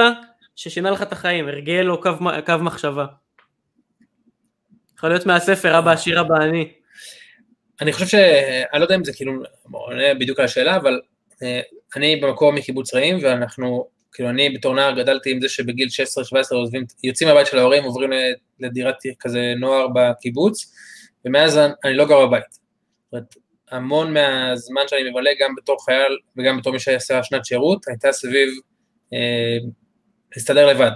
ששינה 0.56 0.92
לך 0.92 1.02
את 1.02 1.12
החיים, 1.12 1.48
הרגל 1.48 1.90
או 1.90 2.02
קו, 2.02 2.10
קו 2.46 2.54
מחשבה. 2.62 3.06
יכול 4.98 5.10
להיות 5.10 5.26
מהספר 5.26 5.80
אבא 5.80 5.92
עשיר 5.92 6.22
אבא 6.22 6.36
אני. 6.36 6.72
אני 7.82 7.94
חושב 7.94 8.08
ש... 8.08 8.16
אני 8.74 8.80
לא 8.80 8.86
יודע 8.86 8.96
אם 8.96 9.04
זה 9.04 9.14
כאילו 9.14 9.34
עונה 9.72 10.14
בדיוק 10.20 10.40
על 10.40 10.46
השאלה, 10.46 10.76
אבל 10.76 11.02
אה, 11.44 11.62
אני 11.96 12.16
במקור 12.16 12.54
מקיבוץ 12.54 12.94
רעים, 12.94 13.18
ואנחנו, 13.24 13.86
כאילו 14.14 14.30
אני 14.30 14.50
בתור 14.50 14.76
נער 14.76 14.96
גדלתי 14.96 15.32
עם 15.32 15.42
זה 15.42 15.50
שבגיל 15.50 15.88
16-17 16.52 16.56
עוזבים, 16.56 16.86
יוצאים 17.04 17.30
מהבית 17.30 17.48
של 17.48 17.58
ההורים, 17.58 17.84
עוברים 17.84 18.10
לדירת 18.60 18.96
כזה 19.20 19.54
נוער 19.60 19.88
בקיבוץ, 19.96 20.74
ומאז 21.26 21.60
אני 21.86 21.94
לא 21.94 22.08
גר 22.08 22.28
בבית. 22.28 22.60
המון 23.72 24.14
מהזמן 24.14 24.82
שאני 24.88 25.10
מבלה, 25.10 25.30
גם 25.40 25.56
בתור 25.56 25.86
חייל 25.86 26.18
וגם 26.38 26.58
בתור 26.58 26.74
מי 26.74 26.80
שעשה 26.80 27.24
שנת 27.24 27.46
שירות, 27.46 27.88
הייתה 27.88 28.12
סביב 28.12 28.50
אה, 29.14 29.58
להסתדר 30.36 30.68
לבד. 30.68 30.92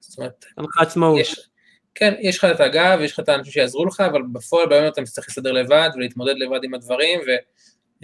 זאת 0.00 0.18
אומרת, 0.18 0.44
עצמאות. 0.78 1.18
כן, 1.94 2.14
יש 2.20 2.38
לך 2.38 2.44
את 2.44 2.60
הגב, 2.60 2.98
יש 3.00 3.12
לך 3.12 3.20
את 3.20 3.28
האנשים 3.28 3.52
שיעזרו 3.52 3.86
לך, 3.86 4.00
אבל 4.00 4.22
בפועל 4.32 4.68
באמת 4.68 4.92
אתה 4.92 5.02
צריך 5.02 5.28
להסתדר 5.28 5.52
לבד 5.52 5.88
ולהתמודד 5.94 6.34
לבד 6.36 6.64
עם 6.64 6.74
הדברים, 6.74 7.20
ו, 7.20 7.30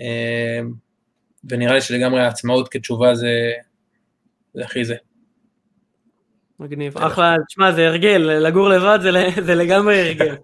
אה, 0.00 0.60
ונראה 1.48 1.74
לי 1.74 1.80
שלגמרי 1.80 2.20
העצמאות 2.20 2.68
כתשובה 2.68 3.14
זה, 3.14 3.52
זה 4.56 4.64
הכי 4.64 4.84
זה. 4.84 4.94
מגניב, 6.60 6.98
אחלה, 6.98 7.34
תשמע 7.48 7.72
זה 7.72 7.86
הרגל, 7.86 8.18
לגור 8.18 8.68
לבד 8.68 8.98
זה, 9.02 9.54
לגמרי 9.62 10.00
הרגל. 10.00 10.36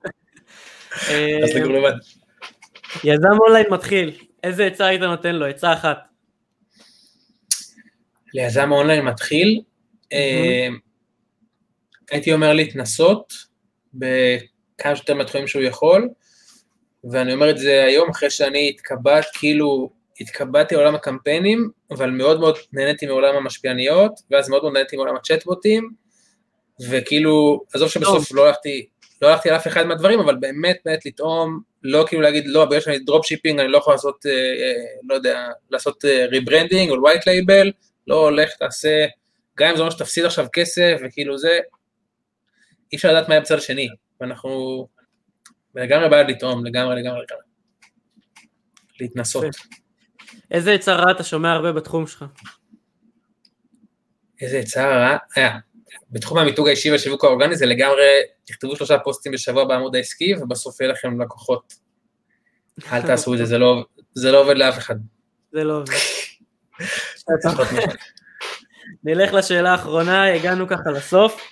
אז 1.44 1.51
לגור 1.55 1.72
לבד. 1.72 1.92
יזם 3.05 3.29
אונליין 3.40 3.66
מתחיל, 3.70 4.16
איזה 4.42 4.66
עצה 4.66 4.87
היית 4.87 5.03
נותן 5.03 5.35
לו? 5.35 5.46
עצה 5.46 5.72
אחת. 5.72 5.98
ליזם 8.35 8.72
אונליין 8.72 9.05
מתחיל, 9.05 9.61
אה, 10.12 10.68
הייתי 12.11 12.33
אומר 12.33 12.53
להתנסות 12.53 13.33
בכמה 13.94 14.96
שיותר 14.96 15.14
מהתחומים 15.14 15.46
שהוא 15.46 15.62
יכול, 15.62 16.09
ואני 17.11 17.33
אומר 17.33 17.51
את 17.51 17.59
זה 17.59 17.85
היום 17.85 18.11
אחרי 18.11 18.31
שאני 18.31 18.68
התקבעת, 18.68 19.25
כאילו 19.33 19.90
התקבעתי 20.22 20.74
לעולם 20.74 20.94
הקמפיינים, 20.94 21.70
אבל 21.90 22.11
מאוד 22.11 22.40
מאוד 22.40 22.56
נהניתי 22.72 23.06
מעולם 23.06 23.37
המשפיעניות, 23.37 24.12
ואז 24.30 24.48
מאוד 24.48 24.62
מאוד 24.62 24.72
נהניתי 24.72 24.96
מעולם 24.96 25.16
הצ'טבוטים, 25.16 25.90
וכאילו, 26.90 27.61
עזוב 27.74 27.88
שבסוף 27.88 28.32
לא 28.32 28.46
הלכתי, 28.46 28.87
לא 29.22 29.28
הלכתי 29.28 29.50
על 29.50 29.56
אף 29.56 29.66
אחד 29.66 29.87
מהדברים, 29.87 30.20
אבל 30.20 30.37
באמת 30.37 30.76
באמת 30.85 31.06
לטעום, 31.06 31.61
לא 31.82 32.04
כאילו 32.08 32.22
להגיד, 32.22 32.46
לא, 32.46 32.64
בגלל 32.64 32.80
שאני 32.80 32.98
drop 32.98 33.26
shipping 33.26 33.61
אני 33.61 33.68
לא 33.68 33.78
יכול 33.78 33.94
לעשות, 33.94 34.26
אה, 34.26 34.32
אה, 34.32 34.85
לא 35.08 35.14
יודע, 35.14 35.48
לעשות 35.70 36.04
rebranding 36.31 36.90
או 36.90 37.02
white 37.02 37.26
label, 37.26 37.72
לא 38.06 38.16
הולך, 38.16 38.50
תעשה, 38.58 39.06
גם 39.58 39.70
אם 39.70 39.76
זה 39.76 39.82
אומר 39.82 39.90
שתפסיד 39.90 40.24
עכשיו 40.24 40.46
כסף, 40.52 40.96
וכאילו 41.04 41.38
זה, 41.38 41.58
אי 42.92 42.96
אפשר 42.96 43.11
לדעת 43.11 43.28
מה 43.28 43.35
יהיה 43.35 43.40
בצד 43.40 43.58
השני, 43.58 43.88
ואנחנו 44.20 44.87
לגמרי 45.74 46.08
בעד 46.08 46.30
לטעום, 46.30 46.66
לגמרי, 46.66 47.02
לגמרי, 47.02 47.20
לגמרי. 47.22 47.42
להתנסות. 49.00 49.44
איזה 50.52 50.72
עצה 50.72 50.94
רעה 50.94 51.10
אתה 51.10 51.24
שומע 51.24 51.52
הרבה 51.52 51.72
בתחום 51.72 52.06
שלך? 52.06 52.24
איזה 54.40 54.58
עצה 54.58 54.88
רעה? 54.88 55.16
היה. 55.36 55.48
אה, 55.48 55.58
בתחום 56.10 56.38
המיתוג 56.38 56.68
האישי 56.68 56.90
והשיווק 56.90 57.24
האורגני 57.24 57.56
זה 57.56 57.66
לגמרי, 57.66 58.04
תכתבו 58.44 58.76
שלושה 58.76 58.98
פוסטים 58.98 59.32
בשבוע 59.32 59.64
בעמוד 59.64 59.96
העסקי, 59.96 60.34
ובסוף 60.34 60.80
יהיה 60.80 60.92
לכם 60.92 61.20
לקוחות. 61.20 61.74
אל 62.92 63.02
תעשו 63.06 63.32
את 63.32 63.38
זה, 63.38 63.44
זה 63.44 63.58
לא, 63.58 63.84
זה 64.14 64.32
לא 64.32 64.40
עובד 64.40 64.56
לאף 64.56 64.78
אחד. 64.78 64.94
זה 65.52 65.64
לא 65.64 65.76
עובד. 65.76 65.92
נלך 69.04 69.32
לשאלה 69.32 69.72
האחרונה, 69.72 70.34
הגענו 70.34 70.68
ככה 70.68 70.90
לסוף. 70.90 71.42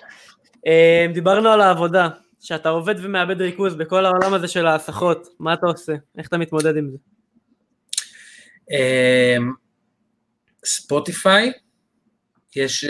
אה, 0.66 1.06
דיברנו 1.14 1.48
על 1.48 1.60
העבודה, 1.60 2.08
שאתה 2.40 2.68
עובד 2.68 2.94
ומאבד 2.98 3.40
ריכוז 3.40 3.74
בכל 3.74 4.06
העולם 4.06 4.34
הזה 4.34 4.48
של 4.48 4.66
ההסחות, 4.66 5.28
מה 5.38 5.54
אתה 5.54 5.66
עושה? 5.66 5.92
איך 6.18 6.28
אתה 6.28 6.38
מתמודד 6.38 6.76
עם 6.76 6.90
זה? 6.90 6.96
אה, 8.72 9.36
ספוטיפיי, 10.64 11.52
יש 12.56 12.84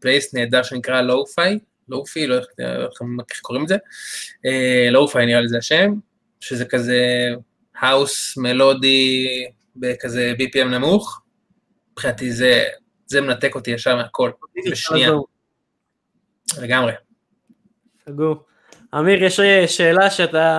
פלייליסט 0.00 0.34
אה, 0.34 0.40
נהדר 0.40 0.62
שנקרא 0.62 1.00
lo-fi, 1.00 1.58
lo-fi, 1.88 2.26
לא 2.26 2.34
יודע 2.34 2.86
איך 3.30 3.40
קוראים 3.42 3.64
לזה, 3.64 3.76
lo-fi 4.90 5.26
נראה 5.26 5.40
לי 5.40 5.48
זה 5.48 5.58
השם, 5.58 5.92
שזה 6.40 6.64
כזה 6.64 7.28
האוס 7.76 8.36
מלודי 8.36 9.26
בכזה 9.76 10.32
BPM 10.38 10.64
נמוך, 10.64 11.22
מבחינתי 11.92 12.32
זה, 12.32 12.64
זה 13.06 13.20
מנתק 13.20 13.54
אותי 13.54 13.70
ישר 13.70 13.96
מהכל, 13.96 14.30
בשנייה. 14.70 15.12
לגמרי. 16.62 16.92
סגור. 18.08 18.44
אמיר, 18.98 19.24
יש 19.24 19.40
שאלה 19.66 20.10
שאתה, 20.10 20.58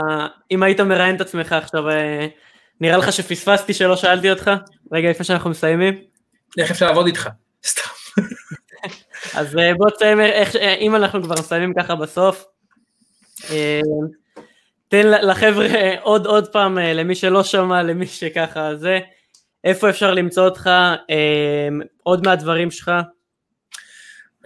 אם 0.52 0.64
היית 0.64 0.80
מראיין 0.80 1.16
את 1.16 1.22
עצמך 1.22 1.54
עכשיו, 1.54 1.90
אה, 1.90 2.28
נראה 2.82 2.98
לך 2.98 3.14
שפספסתי 3.14 3.74
שלא 3.74 3.96
שאלתי 3.96 4.32
אותך? 4.32 4.52
רגע, 4.92 5.10
לפני 5.10 5.26
שאנחנו 5.26 5.50
מסיימים. 5.50 6.02
איך 6.58 6.72
אפשר 6.72 6.86
לעבוד 6.86 7.06
איתך? 7.06 7.30
סתם. 7.66 7.90
אז 9.40 9.58
אה, 9.58 9.74
בוא 9.74 9.90
תסיים, 9.90 10.20
אה, 10.22 10.74
אם 10.74 10.96
אנחנו 10.96 11.24
כבר 11.24 11.36
מסיימים 11.40 11.74
ככה 11.74 11.96
בסוף, 11.96 12.46
תן 14.88 15.08
לחבר'ה 15.08 15.68
עוד 16.02 16.26
עוד 16.26 16.48
פעם, 16.48 16.78
למי 16.78 17.16
שלא 17.16 17.44
שמע, 17.44 17.84
למי 17.84 18.08
שככה 18.08 18.76
זה, 18.76 19.00
איפה 19.64 19.90
אפשר 19.90 20.14
למצוא 20.14 20.46
אותך, 20.46 20.70
עוד 22.04 22.26
מהדברים 22.26 22.72
שלך, 22.72 22.92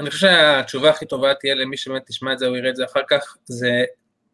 אני 0.02 0.10
חושב 0.10 0.28
שהתשובה 0.28 0.90
הכי 0.90 1.06
טובה 1.06 1.34
תהיה 1.34 1.56
למי 1.56 1.78
שבאמת 1.78 2.02
תשמע 2.08 2.34
את 2.34 2.40
זה 2.40 2.48
או 2.48 2.56
יראה 2.56 2.70
את 2.70 2.76
זה 2.76 2.86
אחר 2.86 3.00
כך, 3.10 3.38
זה 3.46 3.84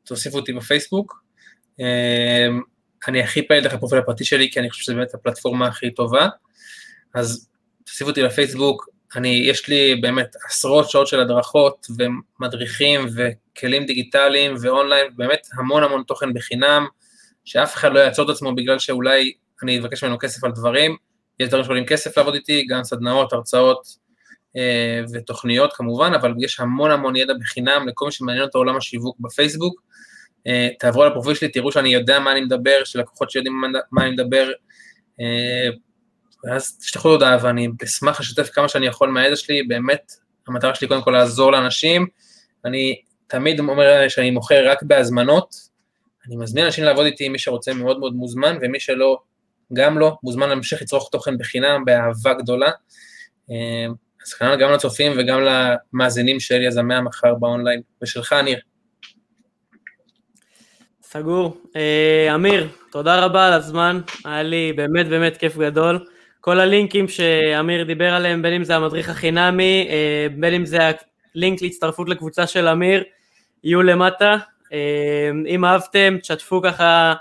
תוסיפו 0.04 0.38
אותי 0.38 0.54
בפייסבוק. 0.54 1.24
אני 3.08 3.24
הכי 3.24 3.48
פעיל 3.48 3.64
דרך 3.64 3.74
הפרופיל 3.74 4.00
הפרטי 4.00 4.26
שלי, 4.26 4.52
כי 4.52 4.60
אני 4.60 4.70
חושב 4.70 4.84
שזו 4.84 4.96
באמת 4.96 5.14
הפלטפורמה 5.14 5.68
הכי 5.68 5.92
טובה. 5.92 6.28
אז 7.14 7.50
תוסיפו 7.86 8.10
אותי 8.10 8.22
לפייסבוק, 8.22 8.90
אני, 9.16 9.44
יש 9.46 9.68
לי 9.68 9.96
באמת 9.96 10.36
עשרות 10.48 10.90
שעות 10.90 11.08
של 11.08 11.20
הדרכות 11.20 11.88
ומדריכים 11.98 13.08
וכלים 13.16 13.86
דיגיטליים 13.86 14.56
ואונליין, 14.62 15.08
באמת 15.16 15.48
המון 15.58 15.84
המון 15.84 16.04
תוכן 16.04 16.34
בחינם, 16.34 16.88
שאף 17.46 17.76
אחד 17.76 17.94
לא 17.94 18.00
יעצור 18.00 18.26
את 18.26 18.36
עצמו 18.36 18.56
בגלל 18.56 18.80
שאולי 18.80 19.34
אני 19.64 19.80
אבקש 19.80 20.04
ממנו 20.04 20.20
כסף 20.20 20.44
על 20.44 20.52
דברים, 20.52 20.96
יש 21.40 21.48
דברים 21.48 21.66
שעולים 21.66 21.86
כסף 21.86 22.18
לעבוד 22.18 22.34
איתי, 22.34 22.66
גם 22.70 22.84
סדנאות, 22.84 23.34
הרצאות, 23.34 23.88
אה, 24.58 25.02
ותוכניות 25.14 25.74
כמובן, 25.74 26.14
אבל 26.14 26.34
יש 26.40 26.60
המון 26.60 26.92
המון 26.92 27.16
ידע 27.16 27.34
בחינם 27.40 27.88
לכל 27.88 28.06
מי 28.06 28.12
שמעניין 28.12 28.46
אותו 28.46 28.58
עולם 28.58 28.78
השיווק 28.78 29.18
בפייסבוק. 29.20 29.82
אה, 30.48 30.70
תעברו 30.80 31.04
על 31.04 31.08
הפרופיל 31.08 31.34
שלי, 31.34 31.50
תראו 31.50 31.72
שאני 31.72 31.90
יודע 31.90 32.20
מה 32.20 32.32
אני 32.32 32.42
מדבר, 32.42 32.84
שלקוחות 32.84 33.32
שיודעים 33.32 33.62
מה 33.92 34.04
אני 34.04 34.12
מדבר, 34.12 34.52
אה, 35.22 35.70
ואז 36.44 36.78
תשלחו 36.78 37.10
הודעה 37.10 37.38
ואני 37.42 37.68
אשמח 37.84 38.20
לשתף 38.20 38.50
כמה 38.50 38.68
שאני 38.68 38.88
יכול 38.88 39.10
מהידע 39.10 39.36
שלי, 39.36 39.64
באמת, 39.64 40.12
המטרה 40.48 40.76
שלי 40.76 40.88
קודם 40.88 41.02
כל 41.02 41.12
לעזור 41.12 41.52
לאנשים, 41.52 42.08
אני 42.66 43.02
תמיד 43.28 43.60
אומר 43.60 44.08
שאני 44.10 44.32
מוכר 44.32 44.70
רק 44.70 44.84
בהזמנות, 44.84 45.56
אני 46.28 46.36
מזמין 46.36 46.66
אנשים 46.66 46.84
לעבוד 46.84 47.06
איתי, 47.06 47.30
מי 47.30 47.40
שרוצה 47.40 47.74
מאוד 47.74 48.00
מאוד 48.00 48.16
מוזמן, 48.16 48.58
ומי 48.62 48.80
שלא, 48.80 49.18
גם 49.74 49.98
לא, 49.98 50.18
מוזמן 50.24 50.50
להמשיך 50.50 50.82
לצרוך 50.82 51.10
תוכן 51.12 51.38
בחינם, 51.38 51.86
באהבה 51.86 52.34
גדולה. 52.34 52.72
אז 54.26 54.34
כנראה 54.34 54.56
גם 54.56 54.72
לצופים 54.72 55.12
וגם 55.18 55.40
למאזינים 55.42 56.40
של 56.40 56.62
יזמי 56.62 56.96
המחר 56.96 57.36
באונליין, 57.36 57.82
ושלך, 58.04 58.34
ניר. 58.34 58.60
סגור. 61.10 61.58
אה, 61.76 62.36
אמיר, 62.36 62.68
תודה 62.92 63.26
רבה 63.26 63.48
על 63.48 63.54
הזמן, 63.54 64.02
היה 64.26 64.44
לי 64.44 64.74
באמת 64.74 65.08
באמת 65.08 65.38
כיף 65.38 65.58
גדול. 65.58 66.06
כל 66.42 66.60
הלינקים 66.60 67.08
שאמיר 67.08 67.84
דיבר 67.84 68.14
עליהם, 68.14 68.42
בין 68.42 68.54
אם 68.54 68.64
זה 68.64 68.76
המדריך 68.76 69.10
החינמי, 69.10 69.88
אה, 69.90 70.28
בין 70.40 70.54
אם 70.54 70.66
זה 70.66 70.78
הלינק 71.36 71.62
להצטרפות 71.62 72.10
לקבוצה 72.10 72.48
של 72.48 72.68
אמיר, 72.68 73.04
יהיו 73.64 73.84
למטה. 73.84 74.36
אה, 74.74 75.32
אם 75.48 75.66
אהבתם, 75.66 76.18
תשתפו 76.22 76.62
ככה 76.62 77.14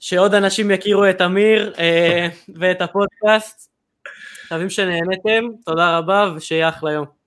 שעוד 0.00 0.34
אנשים 0.34 0.70
יכירו 0.70 1.10
את 1.10 1.20
אמיר 1.20 1.72
ואת 2.54 2.82
הפודקאסט. 2.82 3.70
מקווים 4.46 4.70
שנהנתם, 4.70 5.44
תודה 5.64 5.98
רבה 5.98 6.32
ושיהיה 6.36 6.68
אחלה 6.68 6.92
יום. 6.92 7.21